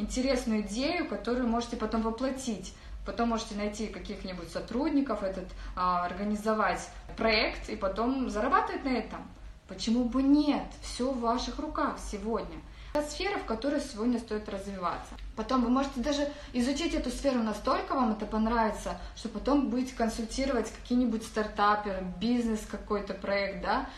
интересную 0.00 0.62
идею, 0.62 1.08
которую 1.08 1.46
можете 1.46 1.76
потом 1.76 2.02
воплотить. 2.02 2.74
Потом 3.06 3.30
можете 3.30 3.54
найти 3.54 3.86
каких-нибудь 3.86 4.50
сотрудников, 4.50 5.22
этот, 5.22 5.48
а, 5.74 6.04
организовать 6.04 6.88
проект 7.16 7.68
и 7.68 7.76
потом 7.76 8.28
зарабатывать 8.28 8.84
на 8.84 8.90
этом. 8.90 9.20
Почему 9.68 10.04
бы 10.04 10.22
нет? 10.22 10.66
Все 10.82 11.10
в 11.10 11.20
ваших 11.20 11.58
руках 11.58 11.98
сегодня. 11.98 12.58
Это 12.92 13.08
сфера, 13.08 13.38
в 13.38 13.44
которой 13.44 13.80
сегодня 13.80 14.18
стоит 14.18 14.48
развиваться. 14.48 15.14
Потом 15.36 15.62
вы 15.62 15.70
можете 15.70 16.00
даже 16.00 16.28
изучить 16.52 16.92
эту 16.92 17.10
сферу 17.10 17.38
настолько, 17.38 17.94
вам 17.94 18.12
это 18.12 18.26
понравится, 18.26 18.98
что 19.14 19.28
потом 19.28 19.70
будете 19.70 19.94
консультировать 19.94 20.72
какие-нибудь 20.72 21.22
стартаперы, 21.22 22.04
бизнес 22.20 22.60
какой-то 22.68 23.14
проект, 23.14 23.62
да, 23.62 23.88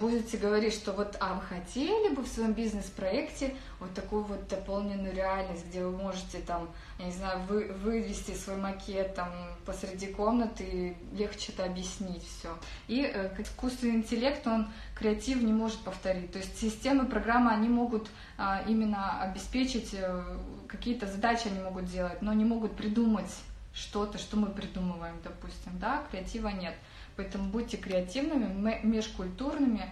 будете 0.00 0.36
говорить, 0.36 0.74
что 0.74 0.92
вот, 0.92 1.16
а 1.20 1.34
вы 1.34 1.42
хотели 1.42 2.12
бы 2.12 2.22
в 2.22 2.28
своем 2.28 2.52
бизнес-проекте 2.52 3.54
вот 3.80 3.94
такую 3.94 4.24
вот 4.24 4.46
дополненную 4.48 5.14
реальность, 5.14 5.66
где 5.66 5.84
вы 5.84 5.96
можете 5.96 6.38
там, 6.38 6.68
я 6.98 7.06
не 7.06 7.12
знаю, 7.12 7.40
вы, 7.48 7.72
вывести 7.72 8.34
свой 8.34 8.56
макет 8.56 9.14
там 9.14 9.30
посреди 9.64 10.08
комнаты 10.08 10.64
и 10.64 11.16
легче 11.16 11.52
это 11.52 11.64
объяснить 11.64 12.22
все. 12.22 12.56
И 12.88 13.02
э, 13.02 13.34
искусственный 13.38 13.96
интеллект, 13.96 14.46
он 14.46 14.68
креатив 14.94 15.42
не 15.42 15.52
может 15.52 15.80
повторить. 15.80 16.30
То 16.32 16.38
есть 16.38 16.58
системы, 16.60 17.06
программы, 17.06 17.52
они 17.52 17.68
могут 17.68 18.10
а, 18.36 18.62
именно 18.66 19.20
обеспечить 19.22 19.94
э, 19.94 20.22
какие-то 20.68 21.06
задачи 21.06 21.48
они 21.48 21.60
могут 21.60 21.86
делать, 21.86 22.20
но 22.20 22.32
не 22.34 22.44
могут 22.44 22.76
придумать 22.76 23.34
что-то, 23.72 24.18
что 24.18 24.36
мы 24.36 24.48
придумываем, 24.48 25.14
допустим, 25.24 25.78
да, 25.78 26.02
креатива 26.10 26.48
нет. 26.48 26.74
Поэтому 27.16 27.50
будьте 27.50 27.76
креативными, 27.76 28.80
межкультурными, 28.82 29.82
э, 29.82 29.88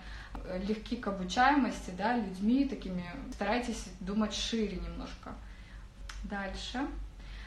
легки 0.66 0.96
к 0.96 1.06
обучаемости, 1.08 1.90
да, 1.96 2.16
людьми 2.16 2.64
такими. 2.64 3.04
Старайтесь 3.32 3.84
думать 4.00 4.34
шире 4.34 4.76
немножко. 4.76 5.34
Дальше. 6.24 6.86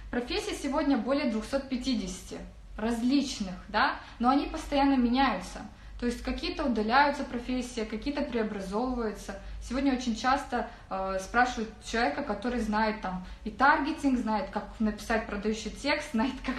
Профессий 0.09 0.55
сегодня 0.55 0.97
более 0.97 1.31
250 1.31 2.39
различных, 2.77 3.55
да, 3.69 3.95
но 4.19 4.29
они 4.29 4.47
постоянно 4.47 4.95
меняются. 4.95 5.61
То 6.01 6.07
есть 6.07 6.23
какие-то 6.23 6.65
удаляются 6.65 7.23
профессии, 7.23 7.81
какие-то 7.81 8.23
преобразовываются. 8.23 9.39
Сегодня 9.61 9.93
очень 9.93 10.15
часто 10.15 10.67
э, 10.89 11.19
спрашивают 11.19 11.69
человека, 11.85 12.23
который 12.23 12.59
знает 12.59 13.01
там 13.01 13.23
и 13.43 13.51
таргетинг, 13.51 14.17
знает, 14.17 14.49
как 14.49 14.63
написать 14.79 15.27
продающий 15.27 15.69
текст, 15.69 16.11
знает, 16.11 16.33
как 16.45 16.55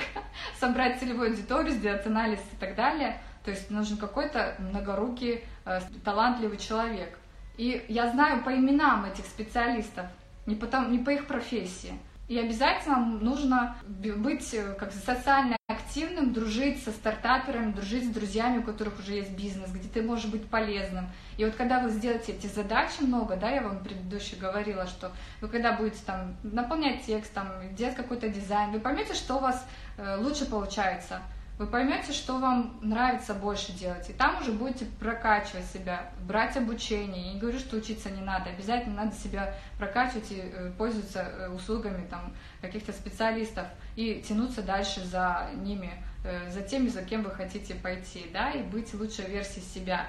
собрать 0.60 1.00
целевую 1.00 1.30
аудиторию, 1.30 1.74
сделать 1.74 2.06
анализ 2.06 2.38
и 2.52 2.56
так 2.56 2.76
далее. 2.76 3.20
То 3.44 3.50
есть 3.50 3.70
нужен 3.70 3.96
какой-то 3.96 4.54
многорукий, 4.58 5.44
э, 5.64 5.80
талантливый 6.04 6.58
человек. 6.58 7.18
И 7.56 7.84
я 7.88 8.10
знаю 8.10 8.42
по 8.42 8.54
именам 8.54 9.04
этих 9.04 9.26
специалистов, 9.26 10.06
не, 10.46 10.54
потом, 10.54 10.90
не 10.92 10.98
по 10.98 11.10
их 11.10 11.26
профессии. 11.26 11.94
И 12.28 12.38
обязательно 12.38 12.96
нужно 12.98 13.76
быть 13.84 14.54
э, 14.54 14.74
как 14.74 14.92
социально 14.92 15.56
активным, 15.66 16.32
дружить 16.32 16.82
со 16.82 16.92
стартаперами, 16.92 17.72
дружить 17.72 18.04
с 18.04 18.14
друзьями, 18.14 18.58
у 18.58 18.62
которых 18.62 19.00
уже 19.00 19.14
есть 19.14 19.32
бизнес, 19.32 19.70
где 19.70 19.88
ты 19.88 20.02
можешь 20.02 20.26
быть 20.26 20.48
полезным. 20.48 21.08
И 21.36 21.44
вот 21.44 21.54
когда 21.56 21.80
вы 21.80 21.90
сделаете 21.90 22.32
эти 22.32 22.46
задачи 22.46 23.02
много, 23.02 23.36
да, 23.36 23.50
я 23.50 23.60
вам 23.60 23.82
предыдущий 23.82 24.38
говорила, 24.38 24.86
что 24.86 25.10
вы 25.40 25.48
когда 25.48 25.72
будете 25.72 25.98
там 26.06 26.36
наполнять 26.44 27.04
текст, 27.04 27.34
там, 27.34 27.48
делать 27.74 27.96
какой-то 27.96 28.28
дизайн, 28.28 28.70
вы 28.70 28.80
поймете, 28.80 29.14
что 29.14 29.36
у 29.36 29.40
вас 29.40 29.66
э, 29.98 30.16
лучше 30.16 30.46
получается– 30.46 31.20
вы 31.62 31.68
поймете, 31.68 32.12
что 32.12 32.38
вам 32.38 32.76
нравится 32.82 33.34
больше 33.34 33.70
делать, 33.72 34.10
и 34.10 34.12
там 34.12 34.40
уже 34.40 34.50
будете 34.50 34.84
прокачивать 34.84 35.64
себя, 35.66 36.10
брать 36.26 36.56
обучение. 36.56 37.26
Я 37.26 37.32
не 37.34 37.38
говорю, 37.38 37.60
что 37.60 37.76
учиться 37.76 38.10
не 38.10 38.20
надо, 38.20 38.50
обязательно 38.50 39.04
надо 39.04 39.14
себя 39.14 39.54
прокачивать 39.78 40.32
и 40.32 40.40
э, 40.40 40.72
пользоваться 40.76 41.20
э, 41.20 41.48
услугами 41.50 42.04
там, 42.08 42.32
каких-то 42.60 42.92
специалистов 42.92 43.66
и 43.94 44.24
тянуться 44.26 44.62
дальше 44.62 45.04
за 45.04 45.50
ними, 45.54 45.92
э, 46.24 46.50
за 46.50 46.62
теми, 46.62 46.88
за 46.88 47.04
кем 47.04 47.22
вы 47.22 47.30
хотите 47.30 47.76
пойти, 47.76 48.26
да, 48.32 48.50
и 48.50 48.64
быть 48.64 48.92
лучшей 48.94 49.26
версией 49.26 49.64
себя. 49.64 50.06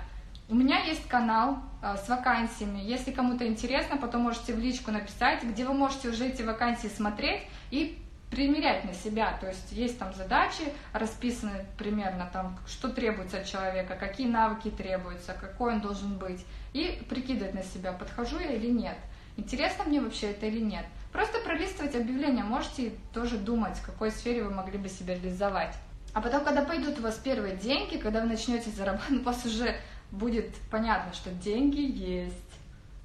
У 0.50 0.56
меня 0.56 0.84
есть 0.84 1.08
канал 1.08 1.60
с 1.82 2.10
вакансиями. 2.10 2.80
Если 2.80 3.12
кому-то 3.12 3.48
интересно, 3.48 3.96
потом 3.98 4.24
можете 4.24 4.54
в 4.54 4.60
личку 4.60 4.92
написать, 4.92 5.42
где 5.44 5.66
вы 5.66 5.74
можете 5.74 6.10
уже 6.10 6.26
эти 6.28 6.42
вакансии 6.42 6.90
смотреть 6.90 7.44
и 7.72 8.03
примерять 8.34 8.84
на 8.84 8.94
себя, 8.94 9.38
то 9.40 9.48
есть 9.48 9.72
есть 9.72 10.00
там 10.00 10.14
задачи 10.14 10.64
расписаны 10.92 11.66
примерно 11.78 12.28
там, 12.34 12.58
что 12.66 12.90
требуется 12.90 13.38
от 13.38 13.46
человека, 13.46 13.96
какие 13.96 14.28
навыки 14.28 14.70
требуются, 14.70 15.34
какой 15.40 15.74
он 15.74 15.82
должен 15.82 16.18
быть, 16.18 16.44
и 16.74 17.04
прикидывать 17.10 17.54
на 17.54 17.64
себя, 17.64 17.94
подхожу 17.94 18.40
я 18.40 18.54
или 18.54 18.70
нет, 18.70 18.98
интересно 19.38 19.84
мне 19.84 20.02
вообще 20.02 20.32
это 20.32 20.48
или 20.48 20.60
нет. 20.60 20.86
Просто 21.12 21.40
пролистывать 21.42 21.96
объявления, 21.96 22.44
можете 22.44 22.94
тоже 23.14 23.38
думать, 23.38 23.78
в 23.78 23.86
какой 23.86 24.10
сфере 24.10 24.44
вы 24.44 24.50
могли 24.50 24.80
бы 24.80 24.90
себя 24.90 25.14
реализовать. 25.14 25.76
А 26.14 26.22
потом, 26.22 26.44
когда 26.44 26.64
пойдут 26.64 26.98
у 26.98 27.04
вас 27.04 27.16
первые 27.16 27.56
деньги, 27.56 27.98
когда 27.98 28.22
вы 28.22 28.28
начнете 28.28 28.72
зарабатывать, 28.72 29.22
у 29.22 29.24
вас 29.24 29.46
уже 29.46 29.76
будет 30.10 30.56
понятно, 30.72 31.14
что 31.14 31.30
деньги 31.30 31.82
есть, 31.82 32.36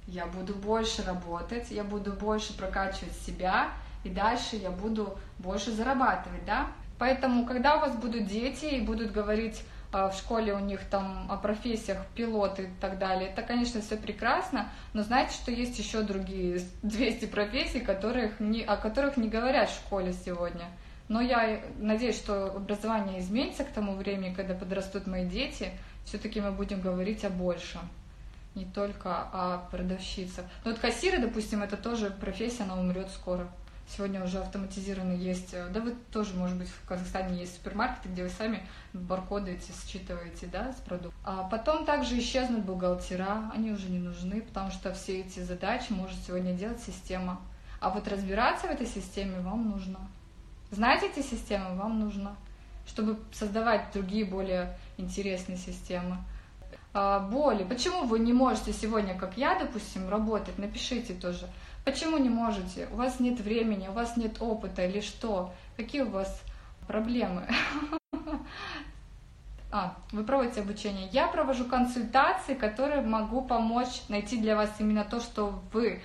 я 0.07 0.25
буду 0.25 0.55
больше 0.55 1.03
работать, 1.03 1.69
я 1.69 1.83
буду 1.83 2.13
больше 2.13 2.57
прокачивать 2.57 3.15
себя, 3.27 3.69
и 4.03 4.09
дальше 4.09 4.55
я 4.55 4.71
буду 4.71 5.17
больше 5.37 5.71
зарабатывать, 5.71 6.45
да. 6.45 6.67
Поэтому, 6.97 7.45
когда 7.45 7.77
у 7.77 7.79
вас 7.79 7.95
будут 7.95 8.27
дети 8.27 8.65
и 8.65 8.81
будут 8.81 9.11
говорить 9.11 9.63
а, 9.91 10.09
в 10.09 10.15
школе 10.15 10.53
у 10.53 10.59
них 10.59 10.81
там 10.89 11.25
о 11.31 11.37
профессиях 11.37 12.05
пилоты 12.13 12.63
и 12.63 12.69
так 12.79 12.99
далее, 12.99 13.29
это, 13.29 13.41
конечно, 13.41 13.81
все 13.81 13.97
прекрасно, 13.97 14.69
но 14.93 15.01
знаете, 15.01 15.33
что 15.33 15.51
есть 15.51 15.79
еще 15.79 16.01
другие 16.01 16.61
200 16.83 17.25
профессий, 17.31 17.79
которых 17.79 18.39
не, 18.39 18.61
о 18.61 18.77
которых 18.77 19.17
не 19.17 19.29
говорят 19.29 19.69
в 19.69 19.75
школе 19.75 20.13
сегодня. 20.13 20.65
Но 21.07 21.21
я 21.21 21.61
надеюсь, 21.79 22.17
что 22.17 22.55
образование 22.57 23.19
изменится 23.19 23.63
к 23.63 23.69
тому 23.69 23.95
времени, 23.95 24.33
когда 24.33 24.53
подрастут 24.53 25.07
мои 25.07 25.25
дети, 25.25 25.71
все-таки 26.05 26.39
мы 26.39 26.51
будем 26.51 26.81
говорить 26.81 27.25
о 27.25 27.29
большем 27.29 27.81
не 28.55 28.65
только 28.65 29.15
о 29.31 29.67
продавщицах. 29.71 30.45
Но 30.65 30.71
вот 30.71 30.79
кассиры, 30.79 31.19
допустим, 31.19 31.63
это 31.63 31.77
тоже 31.77 32.11
профессия, 32.11 32.63
она 32.63 32.79
умрет 32.79 33.09
скоро 33.09 33.47
Сегодня 33.95 34.23
уже 34.23 34.39
автоматизированно 34.39 35.13
есть, 35.13 35.53
э, 35.53 35.67
да 35.69 35.79
вы 35.79 35.95
тоже, 36.11 36.35
может 36.35 36.57
быть, 36.57 36.69
в 36.69 36.87
Казахстане 36.87 37.39
есть 37.39 37.55
супермаркеты, 37.55 38.09
где 38.09 38.23
вы 38.23 38.29
сами 38.29 38.61
баркоды 38.93 39.53
эти 39.53 39.71
считываете, 39.71 40.45
да, 40.45 40.73
с 40.73 40.75
продуктов. 40.81 41.19
А 41.23 41.43
потом 41.43 41.85
также 41.85 42.19
исчезнут 42.19 42.65
бухгалтера, 42.65 43.51
они 43.53 43.71
уже 43.71 43.89
не 43.89 43.97
нужны, 43.97 44.41
потому 44.41 44.69
что 44.69 44.93
все 44.93 45.21
эти 45.21 45.39
задачи 45.39 45.91
может 45.91 46.19
сегодня 46.23 46.53
делать 46.53 46.81
система. 46.81 47.41
А 47.79 47.89
вот 47.89 48.07
разбираться 48.07 48.67
в 48.67 48.71
этой 48.71 48.85
системе 48.85 49.39
вам 49.39 49.69
нужно. 49.69 49.99
Знать 50.69 51.01
эти 51.01 51.25
системы 51.25 51.75
вам 51.75 51.99
нужно, 51.99 52.35
чтобы 52.85 53.17
создавать 53.31 53.91
другие 53.91 54.23
более 54.23 54.77
интересные 54.97 55.57
системы. 55.57 56.17
А, 56.93 57.19
боли. 57.19 57.63
Почему 57.63 58.03
вы 58.03 58.19
не 58.19 58.33
можете 58.33 58.73
сегодня, 58.73 59.17
как 59.17 59.37
я, 59.37 59.57
допустим, 59.57 60.09
работать? 60.09 60.57
Напишите 60.57 61.13
тоже. 61.13 61.47
Почему 61.85 62.17
не 62.17 62.29
можете? 62.29 62.87
У 62.91 62.95
вас 62.95 63.19
нет 63.19 63.39
времени, 63.39 63.87
у 63.87 63.93
вас 63.93 64.17
нет 64.17 64.41
опыта 64.41 64.85
или 64.85 65.01
что? 65.01 65.53
Какие 65.77 66.01
у 66.01 66.09
вас 66.09 66.41
проблемы? 66.87 67.47
А, 69.71 69.95
вы 70.11 70.23
проводите 70.23 70.61
обучение. 70.61 71.09
Я 71.11 71.27
провожу 71.27 71.65
консультации, 71.65 72.55
которые 72.55 73.01
могу 73.01 73.43
помочь 73.43 74.01
найти 74.09 74.41
для 74.41 74.55
вас 74.55 74.71
именно 74.79 75.05
то, 75.05 75.19
что 75.19 75.61
вы 75.71 76.01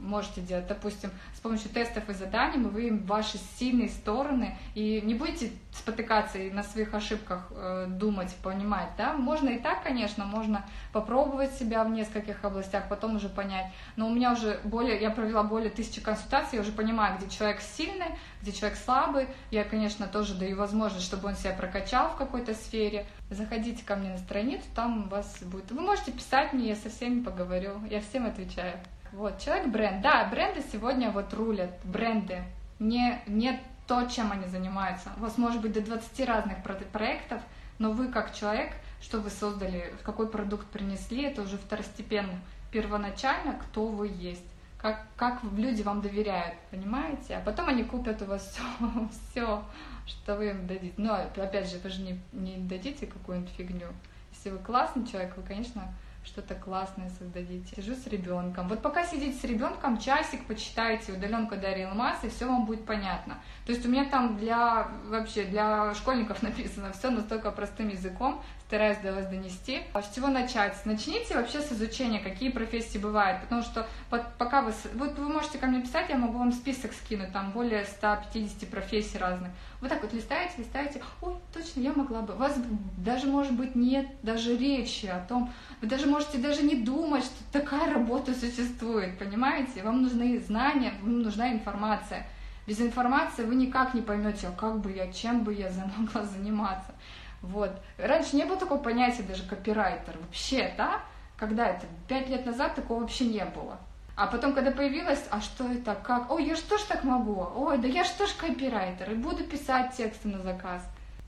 можете 0.00 0.42
делать. 0.42 0.66
Допустим, 0.66 1.10
с 1.34 1.40
помощью 1.40 1.70
тестов 1.70 2.10
и 2.10 2.12
заданий 2.12 2.58
мы 2.58 2.68
выявим 2.68 3.04
ваши 3.04 3.38
сильные 3.58 3.88
стороны 3.88 4.58
и 4.74 5.00
не 5.00 5.14
будете 5.14 5.50
спотыкаться 5.76 6.38
и 6.38 6.50
на 6.50 6.62
своих 6.62 6.94
ошибках 6.94 7.46
э, 7.50 7.86
думать, 7.88 8.34
понимать, 8.42 8.90
да? 8.96 9.12
Можно 9.12 9.50
и 9.50 9.58
так, 9.58 9.82
конечно, 9.82 10.24
можно 10.24 10.64
попробовать 10.92 11.52
себя 11.52 11.84
в 11.84 11.90
нескольких 11.90 12.44
областях, 12.44 12.88
потом 12.88 13.16
уже 13.16 13.28
понять. 13.28 13.66
Но 13.96 14.06
у 14.06 14.10
меня 14.10 14.32
уже 14.32 14.60
более, 14.64 15.00
я 15.00 15.10
провела 15.10 15.42
более 15.42 15.70
тысячи 15.70 16.00
консультаций, 16.00 16.56
я 16.56 16.62
уже 16.62 16.72
понимаю, 16.72 17.18
где 17.18 17.28
человек 17.28 17.60
сильный, 17.60 18.18
где 18.42 18.52
человек 18.52 18.78
слабый. 18.78 19.28
Я, 19.50 19.64
конечно, 19.64 20.06
тоже 20.06 20.34
даю 20.34 20.56
возможность, 20.56 21.04
чтобы 21.04 21.28
он 21.28 21.36
себя 21.36 21.52
прокачал 21.52 22.10
в 22.10 22.16
какой-то 22.16 22.54
сфере. 22.54 23.06
Заходите 23.30 23.84
ко 23.84 23.96
мне 23.96 24.10
на 24.10 24.18
страницу, 24.18 24.64
там 24.74 25.06
у 25.06 25.08
вас 25.08 25.42
будет... 25.42 25.70
Вы 25.70 25.80
можете 25.80 26.12
писать 26.12 26.52
мне, 26.52 26.68
я 26.68 26.76
со 26.76 26.90
всеми 26.90 27.22
поговорю, 27.22 27.80
я 27.90 28.00
всем 28.00 28.26
отвечаю. 28.26 28.78
Вот, 29.12 29.38
человек-бренд. 29.40 30.02
Да, 30.02 30.28
бренды 30.30 30.62
сегодня 30.72 31.10
вот 31.10 31.32
рулят, 31.32 31.70
бренды. 31.84 32.42
Не, 32.78 33.22
не 33.26 33.60
то, 33.86 34.04
чем 34.06 34.32
они 34.32 34.46
занимаются. 34.46 35.10
У 35.16 35.20
вас 35.20 35.38
может 35.38 35.60
быть 35.62 35.72
до 35.72 35.80
20 35.80 36.20
разных 36.26 36.58
проектов, 36.92 37.40
но 37.78 37.92
вы 37.92 38.08
как 38.08 38.34
человек, 38.34 38.72
что 39.00 39.20
вы 39.20 39.30
создали, 39.30 39.94
какой 40.02 40.28
продукт 40.28 40.66
принесли, 40.68 41.22
это 41.22 41.42
уже 41.42 41.58
второстепенно. 41.58 42.40
Первоначально, 42.70 43.54
кто 43.54 43.86
вы 43.86 44.08
есть 44.08 44.44
как, 44.78 45.06
как 45.16 45.42
люди 45.56 45.82
вам 45.82 46.00
доверяют, 46.00 46.54
понимаете? 46.70 47.36
А 47.36 47.40
потом 47.40 47.68
они 47.68 47.82
купят 47.84 48.22
у 48.22 48.26
вас 48.26 48.56
все, 49.30 49.64
что 50.06 50.36
вы 50.36 50.50
им 50.50 50.66
дадите. 50.66 50.94
Но 50.96 51.14
опять 51.14 51.68
же, 51.70 51.78
вы 51.78 51.88
же 51.88 52.02
не, 52.02 52.20
не 52.32 52.56
дадите 52.56 53.06
какую-нибудь 53.06 53.50
фигню. 53.50 53.88
Если 54.32 54.50
вы 54.50 54.58
классный 54.58 55.06
человек, 55.06 55.36
вы, 55.36 55.42
конечно, 55.42 55.92
что-то 56.26 56.54
классное 56.54 57.10
создадите. 57.18 57.74
Сижу 57.76 57.94
с 57.94 58.06
ребенком. 58.06 58.68
Вот 58.68 58.82
пока 58.82 59.06
сидите 59.06 59.38
с 59.38 59.44
ребенком, 59.44 59.98
часик 59.98 60.46
почитайте 60.46 61.12
удаленка 61.12 61.56
Дарьи 61.56 61.84
Алмаз, 61.84 62.22
и 62.24 62.28
все 62.28 62.46
вам 62.46 62.66
будет 62.66 62.84
понятно. 62.84 63.38
То 63.64 63.72
есть 63.72 63.86
у 63.86 63.88
меня 63.88 64.04
там 64.04 64.36
для 64.36 64.88
вообще 65.06 65.44
для 65.44 65.94
школьников 65.94 66.42
написано 66.42 66.92
все 66.92 67.10
настолько 67.10 67.50
простым 67.50 67.88
языком, 67.88 68.42
стараюсь 68.66 68.98
до 68.98 69.12
вас 69.12 69.26
донести. 69.28 69.82
А 69.92 70.02
с 70.02 70.12
чего 70.14 70.28
начать? 70.28 70.74
Начните 70.84 71.34
вообще 71.34 71.60
с 71.60 71.72
изучения, 71.72 72.18
какие 72.18 72.50
профессии 72.50 72.98
бывают, 72.98 73.42
потому 73.42 73.62
что 73.62 73.86
пока 74.10 74.62
вы... 74.62 74.72
Вот 74.94 75.18
вы 75.18 75.28
можете 75.28 75.58
ко 75.58 75.66
мне 75.66 75.80
писать, 75.80 76.08
я 76.08 76.18
могу 76.18 76.38
вам 76.38 76.52
список 76.52 76.92
скинуть, 76.92 77.32
там 77.32 77.52
более 77.52 77.84
150 77.84 78.68
профессий 78.68 79.18
разных. 79.18 79.50
Вот 79.80 79.90
так 79.90 80.02
вот 80.02 80.12
листаете, 80.12 80.54
листаете, 80.58 81.02
ой, 81.20 81.34
точно, 81.52 81.80
я 81.80 81.92
могла 81.92 82.22
бы. 82.22 82.34
У 82.34 82.38
вас 82.38 82.56
даже, 82.96 83.26
может 83.26 83.52
быть, 83.52 83.74
нет 83.74 84.06
даже 84.22 84.56
речи 84.56 85.06
о 85.06 85.20
том, 85.20 85.52
вы 85.82 85.88
даже 85.88 86.06
можете 86.06 86.38
даже 86.38 86.62
не 86.62 86.76
думать, 86.76 87.24
что 87.24 87.34
такая 87.52 87.92
работа 87.92 88.34
существует, 88.34 89.18
понимаете? 89.18 89.82
Вам 89.82 90.02
нужны 90.02 90.40
знания, 90.40 90.94
вам 91.02 91.22
нужна 91.22 91.52
информация. 91.52 92.26
Без 92.66 92.80
информации 92.80 93.44
вы 93.44 93.54
никак 93.54 93.94
не 93.94 94.00
поймете, 94.00 94.50
как 94.58 94.80
бы 94.80 94.90
я, 94.92 95.12
чем 95.12 95.44
бы 95.44 95.52
я 95.52 95.70
могла 95.98 96.24
заниматься. 96.24 96.94
Вот. 97.42 97.70
Раньше 97.98 98.36
не 98.36 98.44
было 98.44 98.56
такого 98.56 98.82
понятия 98.82 99.22
даже 99.22 99.44
копирайтер. 99.44 100.16
Вообще, 100.18 100.72
да? 100.76 101.02
Когда 101.36 101.68
это? 101.68 101.86
Пять 102.08 102.28
лет 102.28 102.46
назад 102.46 102.74
такого 102.74 103.00
вообще 103.00 103.26
не 103.26 103.44
было. 103.44 103.78
А 104.16 104.26
потом, 104.26 104.54
когда 104.54 104.70
появилось, 104.70 105.22
а 105.30 105.42
что 105.42 105.70
это, 105.70 105.94
как? 105.94 106.30
Ой, 106.30 106.46
я 106.46 106.56
что 106.56 106.78
ж 106.78 106.82
так 106.82 107.04
могу? 107.04 107.46
Ой, 107.54 107.76
да 107.76 107.86
я 107.86 108.02
что 108.02 108.26
ж 108.26 108.30
копирайтер? 108.32 109.12
И 109.12 109.14
буду 109.14 109.44
писать 109.44 109.94
тексты 109.94 110.28
на 110.28 110.42
заказ. 110.42 110.82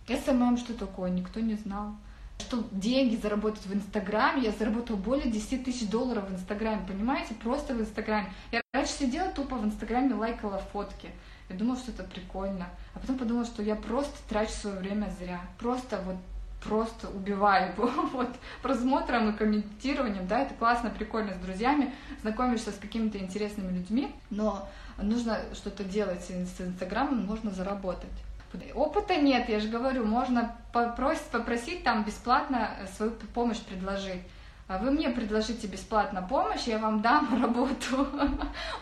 SMM 0.09 0.57
что 0.57 0.73
такое? 0.73 1.11
Никто 1.11 1.39
не 1.41 1.55
знал. 1.55 1.95
Что 2.39 2.65
деньги 2.73 3.17
заработать 3.17 3.67
в 3.67 3.75
Инстаграме, 3.75 4.45
я 4.45 4.53
заработала 4.53 4.97
более 4.97 5.31
10 5.31 5.65
тысяч 5.65 5.87
долларов 5.91 6.31
в 6.31 6.33
Инстаграме, 6.33 6.81
понимаете? 6.87 7.35
Просто 7.35 7.75
в 7.75 7.81
Инстаграме. 7.83 8.33
Я 8.53 8.63
раньше 8.73 8.93
сидела 8.93 9.29
тупо 9.31 9.57
в 9.57 9.65
Инстаграме, 9.67 10.15
лайкала 10.15 10.59
фотки. 10.73 11.11
Я 11.51 11.57
думала, 11.57 11.77
что 11.77 11.91
это 11.91 12.05
прикольно. 12.05 12.69
А 12.95 13.01
потом 13.01 13.19
подумала, 13.19 13.45
что 13.45 13.63
я 13.63 13.77
просто 13.77 14.17
трачу 14.31 14.53
свое 14.53 14.79
время 14.79 15.13
зря. 15.19 15.41
Просто 15.59 16.01
вот 16.07 16.17
просто 16.63 17.09
убиваю 17.09 17.73
вот, 17.77 18.31
просмотром 18.63 19.31
и 19.31 19.37
комментированием, 19.37 20.27
да, 20.27 20.41
это 20.41 20.55
классно, 20.55 20.91
прикольно 20.91 21.35
с 21.35 21.39
друзьями, 21.39 21.95
знакомишься 22.23 22.73
с 22.73 22.77
какими-то 22.77 23.19
интересными 23.19 23.77
людьми, 23.77 24.13
но 24.31 24.69
нужно 25.01 25.41
что-то 25.55 25.85
делать 25.85 26.25
с 26.25 26.61
Инстаграмом, 26.61 27.25
можно 27.27 27.51
заработать. 27.51 28.11
Опыта 28.75 29.17
нет, 29.17 29.49
я 29.49 29.61
же 29.61 29.69
говорю, 29.69 30.07
можно 30.07 30.57
попросить, 30.73 31.27
попросить 31.27 31.85
там 31.85 32.05
бесплатно 32.05 32.71
свою 32.97 33.13
помощь 33.35 33.61
предложить. 33.61 34.23
А 34.69 34.77
вы 34.77 34.91
мне 34.91 35.09
предложите 35.09 35.67
бесплатно 35.67 36.21
помощь, 36.21 36.65
я 36.65 36.79
вам 36.79 37.01
дам 37.01 37.27
работу. 37.43 38.07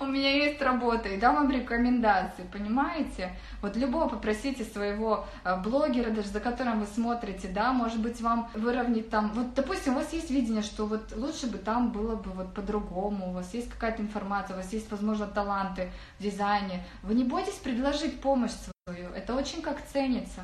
У 0.00 0.06
меня 0.06 0.34
есть 0.34 0.60
работа 0.60 1.08
и 1.08 1.16
дам 1.16 1.36
вам 1.36 1.50
рекомендации, 1.50 2.42
понимаете? 2.52 3.30
Вот 3.62 3.76
любого 3.76 4.08
попросите 4.08 4.64
своего 4.64 5.26
а, 5.44 5.56
блогера, 5.56 6.10
даже 6.10 6.28
за 6.28 6.40
которым 6.40 6.80
вы 6.80 6.86
смотрите, 6.86 7.46
да, 7.46 7.72
может 7.72 8.00
быть, 8.00 8.20
вам 8.20 8.50
выровнять 8.54 9.10
там, 9.10 9.30
вот, 9.32 9.54
допустим, 9.54 9.92
у 9.92 10.00
вас 10.00 10.12
есть 10.12 10.28
видение, 10.28 10.62
что 10.62 10.86
вот 10.86 11.14
лучше 11.14 11.46
бы 11.46 11.58
там 11.58 11.92
было 11.92 12.16
бы 12.16 12.32
вот 12.32 12.52
по-другому, 12.52 13.30
у 13.30 13.32
вас 13.34 13.54
есть 13.54 13.70
какая-то 13.70 14.02
информация, 14.02 14.54
у 14.54 14.58
вас 14.58 14.72
есть, 14.72 14.90
возможно, 14.90 15.28
таланты 15.28 15.92
в 16.18 16.22
дизайне. 16.24 16.84
Вы 17.04 17.14
не 17.14 17.22
бойтесь 17.22 17.54
предложить 17.54 18.20
помощь 18.20 18.50
свою, 18.50 19.10
это 19.10 19.36
очень 19.36 19.62
как 19.62 19.80
ценится. 19.86 20.40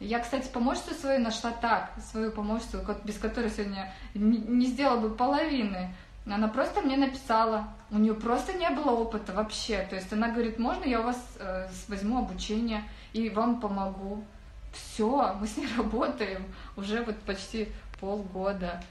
Я, 0.00 0.18
кстати, 0.18 0.48
помощницу 0.48 0.94
свою 0.94 1.20
нашла 1.20 1.50
так, 1.50 1.92
свою 2.10 2.32
помощницу, 2.32 2.78
без 3.04 3.18
которой 3.18 3.50
сегодня 3.50 3.92
не 4.14 4.66
сделала 4.66 5.00
бы 5.00 5.14
половины. 5.14 5.94
Она 6.26 6.48
просто 6.48 6.80
мне 6.80 6.96
написала, 6.96 7.68
у 7.90 7.98
нее 7.98 8.14
просто 8.14 8.54
не 8.54 8.68
было 8.70 8.90
опыта 8.92 9.32
вообще. 9.32 9.86
То 9.88 9.96
есть 9.96 10.12
она 10.12 10.28
говорит, 10.30 10.58
можно 10.58 10.84
я 10.84 11.00
у 11.00 11.04
вас 11.04 11.16
э, 11.38 11.68
возьму 11.88 12.18
обучение 12.18 12.82
и 13.12 13.28
вам 13.28 13.60
помогу. 13.60 14.24
Все, 14.72 15.36
мы 15.40 15.46
с 15.46 15.56
ней 15.56 15.68
работаем 15.76 16.44
уже 16.76 17.02
вот 17.02 17.18
почти 17.20 17.68
полгода. 18.00 18.82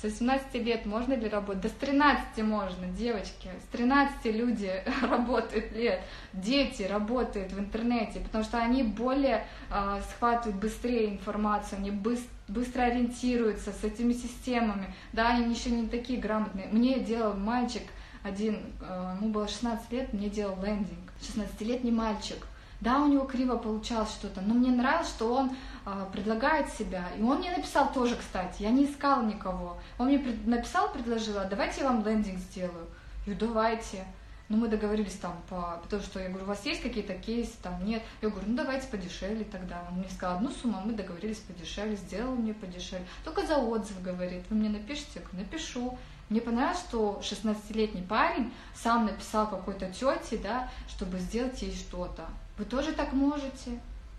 С 0.00 0.04
18 0.04 0.54
лет 0.54 0.86
можно 0.86 1.14
ли 1.14 1.28
работать? 1.28 1.62
Да 1.62 1.68
с 1.68 1.72
13 1.72 2.44
можно, 2.44 2.86
девочки. 2.86 3.50
С 3.66 3.72
13 3.72 4.26
люди 4.26 4.72
работают 5.02 5.72
лет. 5.72 6.00
Дети 6.32 6.82
работают 6.82 7.52
в 7.52 7.58
интернете, 7.58 8.20
потому 8.20 8.44
что 8.44 8.58
они 8.58 8.84
более 8.84 9.44
э, 9.70 10.00
схватывают 10.10 10.60
быстрее 10.60 11.10
информацию, 11.10 11.78
они 11.78 11.90
быстро 11.90 12.28
быстро 12.48 12.82
ориентируются 12.84 13.72
с 13.72 13.84
этими 13.84 14.14
системами, 14.14 14.94
да, 15.12 15.34
они 15.34 15.52
еще 15.52 15.70
не 15.70 15.86
такие 15.86 16.18
грамотные. 16.18 16.68
Мне 16.72 16.98
делал 16.98 17.34
мальчик 17.34 17.82
один, 18.22 18.58
э, 18.80 19.16
ему 19.20 19.30
было 19.30 19.46
16 19.46 19.92
лет, 19.92 20.12
мне 20.12 20.28
делал 20.28 20.56
лендинг, 20.62 21.12
16-летний 21.20 21.92
мальчик, 21.92 22.38
да, 22.80 23.00
у 23.00 23.08
него 23.08 23.24
криво 23.24 23.56
получалось 23.56 24.10
что-то, 24.10 24.40
но 24.40 24.54
мне 24.54 24.70
нравилось, 24.70 25.08
что 25.08 25.34
он 25.34 25.50
э, 25.84 26.06
предлагает 26.12 26.68
себя. 26.72 27.06
И 27.18 27.22
он 27.22 27.38
мне 27.38 27.50
написал 27.50 27.92
тоже, 27.92 28.14
кстати, 28.14 28.62
я 28.62 28.70
не 28.70 28.84
искала 28.84 29.22
никого. 29.22 29.78
Он 29.98 30.06
мне 30.06 30.18
пред, 30.20 30.46
написал, 30.46 30.92
предложил, 30.92 31.38
а 31.38 31.44
давайте 31.44 31.80
я 31.80 31.88
вам 31.88 32.06
лендинг 32.06 32.38
сделаю. 32.38 32.86
Я 33.26 33.34
говорю, 33.34 33.48
давайте. 33.48 34.04
Ну, 34.48 34.56
мы 34.56 34.68
договорились 34.68 35.16
там, 35.16 35.36
по, 35.50 35.78
потому 35.82 36.02
что 36.02 36.20
я 36.20 36.28
говорю, 36.28 36.44
у 36.44 36.48
вас 36.48 36.64
есть 36.64 36.80
какие-то 36.80 37.12
кейсы, 37.14 37.52
там 37.62 37.84
нет. 37.84 38.02
Я 38.22 38.30
говорю, 38.30 38.46
ну 38.48 38.56
давайте 38.56 38.86
подешевле 38.86 39.44
тогда. 39.44 39.84
Он 39.90 39.98
мне 39.98 40.08
сказал 40.08 40.36
одну 40.36 40.50
сумму, 40.50 40.78
а 40.78 40.86
мы 40.86 40.94
договорились 40.94 41.38
подешевле, 41.38 41.96
сделал 41.96 42.34
мне 42.34 42.54
подешевле. 42.54 43.06
Только 43.24 43.46
за 43.46 43.58
отзыв, 43.58 44.00
говорит, 44.00 44.44
вы 44.48 44.56
мне 44.56 44.70
напишите? 44.70 45.10
Я 45.16 45.20
говорю, 45.22 45.38
напишу. 45.38 45.98
Мне 46.30 46.40
понравилось, 46.40 46.78
что 46.78 47.20
16-летний 47.22 48.02
парень 48.02 48.52
сам 48.74 49.04
написал 49.04 49.48
какой-то 49.48 49.90
тете, 49.90 50.38
да, 50.38 50.70
чтобы 50.88 51.18
сделать 51.18 51.60
ей 51.60 51.74
что-то. 51.74 52.26
Вы 52.58 52.64
тоже 52.64 52.92
так 52.92 53.12
можете. 53.12 53.78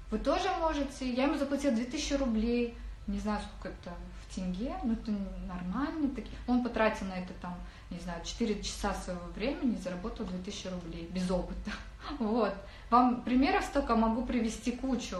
Вы 0.09 0.17
тоже 0.17 0.49
можете. 0.59 1.11
Я 1.11 1.25
ему 1.25 1.37
заплатила 1.37 1.73
2000 1.75 2.13
рублей. 2.13 2.75
Не 3.07 3.19
знаю, 3.19 3.41
сколько 3.41 3.75
это 3.75 3.95
в 4.23 4.35
тенге, 4.35 4.73
но 4.83 4.93
это 4.93 5.11
нормально. 5.47 6.09
Он 6.47 6.63
потратил 6.63 7.07
на 7.07 7.17
это 7.17 7.33
там, 7.41 7.55
не 7.89 7.99
знаю, 7.99 8.21
4 8.23 8.61
часа 8.63 8.93
своего 8.93 9.25
времени 9.35 9.75
и 9.75 9.81
заработал 9.81 10.25
2000 10.25 10.67
рублей 10.67 11.09
без 11.11 11.29
опыта. 11.29 11.71
Вот. 12.17 12.55
Вам 12.89 13.21
примеров 13.23 13.65
столько 13.65 13.95
могу 13.95 14.25
привести 14.25 14.71
кучу. 14.71 15.17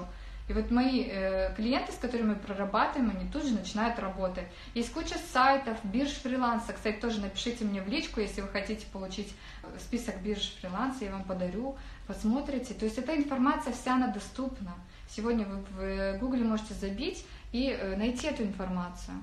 И 0.50 0.54
вот 0.54 0.72
мои 0.72 1.06
э, 1.08 1.54
клиенты, 1.56 1.92
с 1.92 1.98
которыми 1.98 2.30
мы 2.30 2.36
прорабатываем, 2.36 3.12
они 3.16 3.30
тут 3.30 3.44
же 3.44 3.54
начинают 3.54 4.00
работать. 4.00 4.46
Есть 4.74 4.92
куча 4.92 5.16
сайтов, 5.32 5.78
бирж 5.84 6.10
фриланса. 6.10 6.74
Кстати, 6.74 7.00
тоже 7.00 7.22
напишите 7.22 7.66
мне 7.66 7.84
в 7.84 7.88
личку, 7.88 8.20
если 8.20 8.42
вы 8.42 8.48
хотите 8.48 8.88
получить 8.88 9.32
э, 9.62 9.68
список 9.80 10.20
бирж 10.22 10.56
фриланса, 10.60 11.06
я 11.06 11.12
вам 11.12 11.24
подарю, 11.24 11.78
посмотрите. 12.10 12.74
То 12.74 12.86
есть 12.86 12.98
эта 12.98 13.16
информация 13.16 13.72
вся, 13.72 13.94
она 13.94 14.08
доступна. 14.08 14.74
Сегодня 15.08 15.46
вы 15.46 16.16
в 16.16 16.20
Гугле 16.20 16.44
можете 16.44 16.74
забить 16.74 17.24
и 17.52 17.70
э, 17.70 17.96
найти 17.96 18.26
эту 18.28 18.44
информацию. 18.44 19.16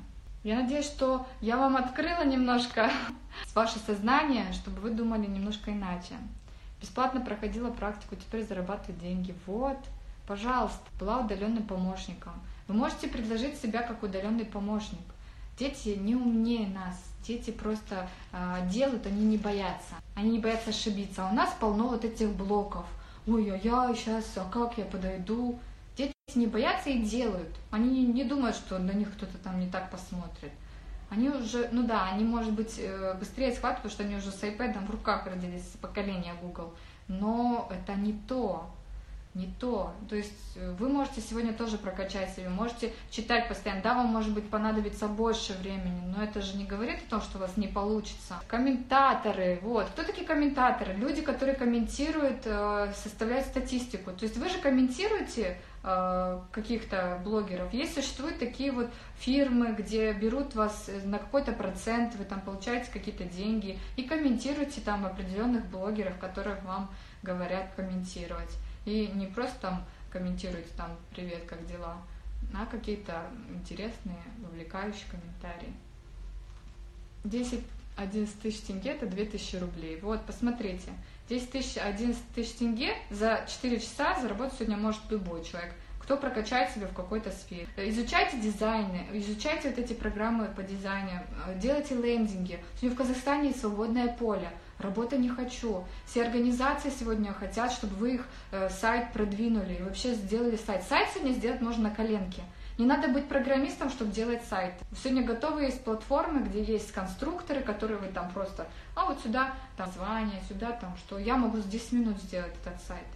Я 0.45 0.61
надеюсь, 0.61 0.87
что 0.87 1.27
я 1.41 1.57
вам 1.57 1.77
открыла 1.77 2.25
немножко 2.25 2.91
ваше 3.55 3.81
сознание, 3.81 4.53
чтобы 4.53 4.81
вы 4.81 4.91
думали 4.91 5.27
немножко 5.27 5.73
иначе. 5.73 6.15
Бесплатно 6.81 7.21
проходила 7.21 7.71
практику, 7.71 8.15
теперь 8.15 8.47
зарабатываю 8.47 9.01
деньги. 9.01 9.35
Вот, 9.47 9.79
Пожалуйста, 10.27 10.81
была 10.99 11.19
удаленным 11.19 11.63
помощником. 11.63 12.33
Вы 12.67 12.75
можете 12.75 13.07
предложить 13.07 13.61
себя 13.61 13.83
как 13.83 14.03
удаленный 14.03 14.45
помощник. 14.45 14.99
Дети 15.59 15.91
не 15.91 16.15
умнее 16.15 16.69
нас. 16.69 17.03
Дети 17.27 17.51
просто 17.51 18.09
э, 18.33 18.69
делают, 18.71 19.07
они 19.07 19.25
не 19.25 19.39
боятся. 19.39 19.95
Они 20.15 20.31
не 20.31 20.39
боятся 20.39 20.71
ошибиться. 20.71 21.27
А 21.27 21.31
у 21.31 21.35
нас 21.35 21.55
полно 21.59 21.89
вот 21.89 22.05
этих 22.05 22.31
блоков. 22.31 22.85
Ой, 23.27 23.45
я 23.63 23.93
сейчас, 23.95 24.25
а 24.37 24.49
как 24.51 24.79
я 24.79 24.85
подойду? 24.85 25.59
Дети 25.97 26.13
не 26.35 26.47
боятся 26.47 26.91
и 26.91 27.03
делают. 27.03 27.49
Они 27.71 28.07
не, 28.07 28.23
думают, 28.23 28.55
что 28.55 28.79
на 28.79 28.93
них 28.93 29.13
кто-то 29.15 29.39
там 29.39 29.59
не 29.59 29.69
так 29.69 29.91
посмотрит. 29.91 30.53
Они 31.09 31.31
уже, 31.31 31.69
ну 31.73 31.87
да, 31.87 32.09
они, 32.11 32.25
может 32.25 32.53
быть, 32.53 32.77
э, 32.79 33.15
быстрее 33.19 33.53
схватывают, 33.53 33.93
потому 33.93 33.93
что 33.93 34.05
они 34.05 34.17
уже 34.17 34.31
с 34.31 34.43
iPad 34.43 34.87
в 34.87 34.91
руках 34.91 35.27
родились, 35.27 35.73
с 35.73 35.77
поколения 35.79 36.35
Google. 36.43 36.75
Но 37.09 37.69
это 37.71 37.95
не 37.95 38.13
то 38.13 38.71
не 39.37 39.47
то. 39.61 39.93
То 40.09 40.17
есть 40.17 40.57
э, 40.57 40.75
вы 40.79 40.89
можете 40.89 41.21
сегодня 41.21 41.53
тоже 41.53 41.77
прокачать 41.77 42.31
себя, 42.35 42.49
можете 42.49 42.93
читать 43.11 43.49
постоянно. 43.49 43.83
Да, 43.83 43.95
вам 43.95 44.07
может 44.07 44.33
быть 44.33 44.49
понадобится 44.49 45.07
больше 45.09 45.53
времени, 45.53 46.01
но 46.17 46.25
это 46.25 46.41
же 46.41 46.57
не 46.57 46.65
говорит 46.65 46.99
о 47.07 47.11
том, 47.11 47.21
что 47.21 47.37
у 47.37 47.41
вас 47.43 47.57
не 47.57 47.69
получится. 47.69 48.41
Комментаторы, 48.49 49.61
вот. 49.63 49.87
Кто 49.91 50.03
такие 50.05 50.27
комментаторы? 50.27 50.95
Люди, 50.95 51.21
которые 51.21 51.55
комментируют, 51.55 52.43
э, 52.47 52.93
составляют 52.97 53.47
статистику. 53.47 54.11
То 54.13 54.25
есть 54.25 54.39
вы 54.39 54.49
же 54.49 54.59
комментируете 54.59 55.59
э, 55.85 56.41
каких-то 56.51 57.21
блогеров. 57.23 57.75
Есть 57.75 57.95
существуют 57.95 58.39
такие 58.39 58.73
вот 58.73 58.89
фирмы, 59.19 59.75
где 59.79 60.15
берут 60.15 60.55
вас 60.55 60.91
на 61.05 61.19
какой-то 61.19 61.53
процент, 61.53 62.15
вы 62.15 62.25
там 62.25 62.41
получаете 62.41 62.91
какие-то 62.91 63.25
деньги 63.25 63.79
и 63.97 64.03
комментируете 64.03 64.81
там 64.81 65.05
определенных 65.05 65.67
блогеров, 65.67 66.19
которых 66.19 66.65
вам 66.65 66.91
говорят 67.23 67.75
комментировать. 67.77 68.51
И 68.87 69.09
не 69.09 69.27
просто 69.27 69.59
там 69.61 69.85
комментируйте 70.11 70.71
там 70.77 70.97
«Привет, 71.11 71.45
как 71.47 71.67
дела?», 71.67 71.99
а 72.55 72.65
какие-то 72.67 73.25
интересные, 73.51 74.23
вовлекающие 74.39 75.05
комментарии. 75.11 75.75
10-11 77.25 78.29
тысяч 78.41 78.61
тенге– 78.63 78.91
это 78.93 79.07
2000 79.07 79.57
рублей. 79.57 80.01
Вот, 80.01 80.25
посмотрите, 80.25 80.93
10 81.29 81.51
тысяч, 81.51 81.77
11 81.77 82.23
тысяч 82.35 82.53
тенге 82.55 82.95
за 83.11 83.45
4 83.47 83.81
часа 83.81 84.19
заработать 84.21 84.55
сегодня 84.55 84.79
может 84.79 85.03
любой 85.11 85.45
человек– 85.45 85.75
кто 86.07 86.17
прокачает 86.17 86.71
себя 86.71 86.87
в 86.87 86.95
какой-то 86.95 87.33
сфере. 87.33 87.67
Изучайте 87.77 88.39
дизайны, 88.39 89.09
изучайте 89.13 89.71
вот 89.71 89.79
эти 89.79 89.93
программы 89.93 90.47
по 90.47 90.63
дизайну, 90.63 91.11
делайте 91.57 91.97
лендинги. 91.97 92.61
Сегодня 92.77 92.95
в 92.95 92.99
Казахстане 92.99 93.53
свободное 93.53 94.09
поле– 94.15 94.49
работы 94.79 95.17
не 95.17 95.29
хочу. 95.29 95.85
Все 96.07 96.25
организации 96.25 96.91
сегодня 96.91 97.33
хотят, 97.33 97.73
чтобы 97.73 97.95
вы 97.97 98.15
их 98.15 98.27
э, 98.53 98.69
сайт 98.71 99.13
продвинули 99.13 99.75
и 99.75 99.83
вообще 99.83 100.15
сделали 100.15 100.57
сайт. 100.57 100.83
Сайт 100.89 101.09
сегодня 101.15 101.33
сделать 101.33 101.61
можно 101.61 101.85
на 101.89 101.95
коленке. 101.95 102.43
Не 102.79 102.85
надо 102.85 103.09
быть 103.09 103.27
программистом, 103.27 103.89
чтобы 103.89 104.13
делать 104.13 104.43
сайт. 104.45 104.75
Сегодня 105.03 105.23
готовы 105.23 105.63
есть 105.63 105.83
платформы, 105.83 106.43
где 106.43 106.63
есть 106.63 106.93
конструкторы, 106.93 107.63
которые 107.63 107.99
вы 107.99 108.09
там 108.09 108.31
просто, 108.31 108.67
а 108.95 109.07
вот 109.07 109.19
сюда 109.21 109.55
там 109.79 109.91
звание, 109.93 110.43
сюда 110.47 110.73
там 110.73 110.95
что. 110.99 111.19
Я 111.19 111.37
могу 111.37 111.57
за 111.57 111.69
10 111.69 111.93
минут 111.93 112.19
сделать 112.19 112.53
этот 112.63 112.81
сайт. 112.83 113.07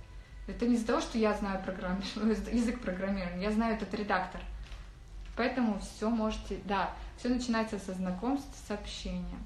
Это 0.47 0.67
не 0.67 0.77
из-за 0.77 0.87
того, 0.87 1.01
что 1.01 1.19
я 1.19 1.35
знаю 1.35 1.63
программ... 1.63 2.01
язык 2.53 2.81
программирования, 2.81 3.43
я 3.43 3.51
знаю 3.51 3.77
этот 3.77 3.93
редактор. 3.93 4.41
Поэтому 5.37 5.79
все 5.81 6.09
можете, 6.09 6.59
да, 6.65 6.91
все 7.19 7.29
начинается 7.29 7.79
со 7.79 7.93
знакомств, 7.93 8.49
с 8.67 8.71
общения. 8.71 9.39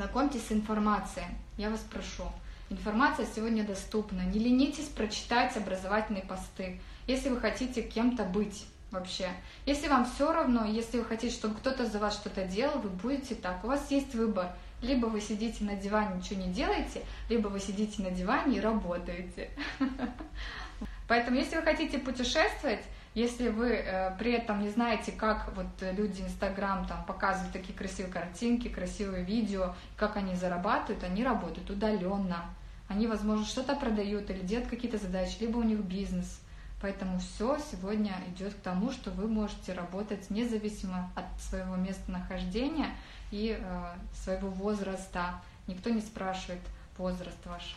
Знакомьтесь 0.00 0.46
с 0.46 0.52
информацией. 0.52 1.26
Я 1.58 1.68
вас 1.68 1.80
прошу. 1.80 2.24
Информация 2.70 3.26
сегодня 3.26 3.66
доступна. 3.66 4.22
Не 4.22 4.38
ленитесь 4.38 4.86
прочитать 4.86 5.54
образовательные 5.58 6.22
посты, 6.22 6.80
если 7.06 7.28
вы 7.28 7.38
хотите 7.38 7.82
кем-то 7.82 8.24
быть 8.24 8.64
вообще. 8.90 9.28
Если 9.66 9.88
вам 9.88 10.06
все 10.06 10.32
равно, 10.32 10.64
если 10.64 10.96
вы 10.96 11.04
хотите, 11.04 11.34
чтобы 11.34 11.56
кто-то 11.56 11.84
за 11.84 11.98
вас 11.98 12.14
что-то 12.14 12.46
делал, 12.46 12.78
вы 12.78 12.88
будете 12.88 13.34
так. 13.34 13.62
У 13.62 13.66
вас 13.66 13.90
есть 13.90 14.14
выбор. 14.14 14.48
Либо 14.80 15.04
вы 15.04 15.20
сидите 15.20 15.64
на 15.64 15.74
диване, 15.74 16.16
ничего 16.16 16.40
не 16.40 16.50
делаете, 16.50 17.02
либо 17.28 17.48
вы 17.48 17.60
сидите 17.60 18.02
на 18.02 18.10
диване 18.10 18.56
и 18.56 18.60
работаете. 18.60 19.50
Поэтому, 21.08 21.36
если 21.36 21.56
вы 21.56 21.62
хотите 21.62 21.98
путешествовать, 21.98 22.80
если 23.14 23.48
вы 23.48 23.72
э, 23.72 24.16
при 24.18 24.32
этом 24.32 24.62
не 24.62 24.68
знаете, 24.70 25.10
как 25.10 25.52
вот 25.56 25.66
люди 25.80 26.22
Инстаграм 26.22 26.86
там 26.86 27.04
показывают 27.04 27.52
такие 27.52 27.76
красивые 27.76 28.12
картинки, 28.12 28.68
красивые 28.68 29.24
видео, 29.24 29.74
как 29.96 30.16
они 30.16 30.36
зарабатывают, 30.36 31.02
они 31.02 31.24
работают 31.24 31.68
удаленно. 31.70 32.44
Они, 32.88 33.06
возможно, 33.06 33.44
что-то 33.44 33.76
продают 33.76 34.30
или 34.30 34.40
делают 34.40 34.68
какие-то 34.68 34.98
задачи, 34.98 35.36
либо 35.40 35.58
у 35.58 35.62
них 35.62 35.80
бизнес. 35.80 36.40
Поэтому 36.80 37.18
все 37.18 37.58
сегодня 37.70 38.14
идет 38.28 38.54
к 38.54 38.60
тому, 38.60 38.90
что 38.90 39.10
вы 39.10 39.28
можете 39.28 39.74
работать 39.74 40.30
независимо 40.30 41.10
от 41.14 41.24
своего 41.40 41.76
местонахождения 41.76 42.90
и 43.30 43.58
э, 43.60 43.94
своего 44.14 44.48
возраста. 44.48 45.34
Никто 45.66 45.90
не 45.90 46.00
спрашивает 46.00 46.62
возраст 46.96 47.38
ваш. 47.44 47.76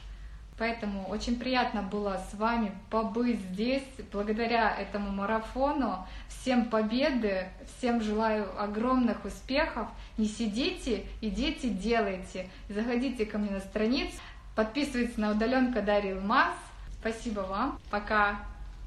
Поэтому 0.57 1.07
очень 1.07 1.39
приятно 1.39 1.81
было 1.81 2.23
с 2.31 2.35
вами 2.35 2.71
побыть 2.89 3.39
здесь, 3.51 3.83
благодаря 4.11 4.75
этому 4.75 5.09
марафону. 5.11 6.07
Всем 6.27 6.65
победы, 6.65 7.47
всем 7.77 8.01
желаю 8.01 8.47
огромных 8.61 9.25
успехов. 9.25 9.87
Не 10.17 10.27
сидите, 10.27 11.05
идите, 11.21 11.69
делайте. 11.69 12.49
Заходите 12.69 13.25
ко 13.25 13.37
мне 13.37 13.51
на 13.51 13.61
страницу, 13.61 14.15
подписывайтесь 14.55 15.17
на 15.17 15.31
удаленка 15.31 15.81
Дарья 15.81 16.11
Илмаз. 16.11 16.53
Спасибо 16.99 17.41
вам. 17.41 17.79
Пока. 17.89 18.52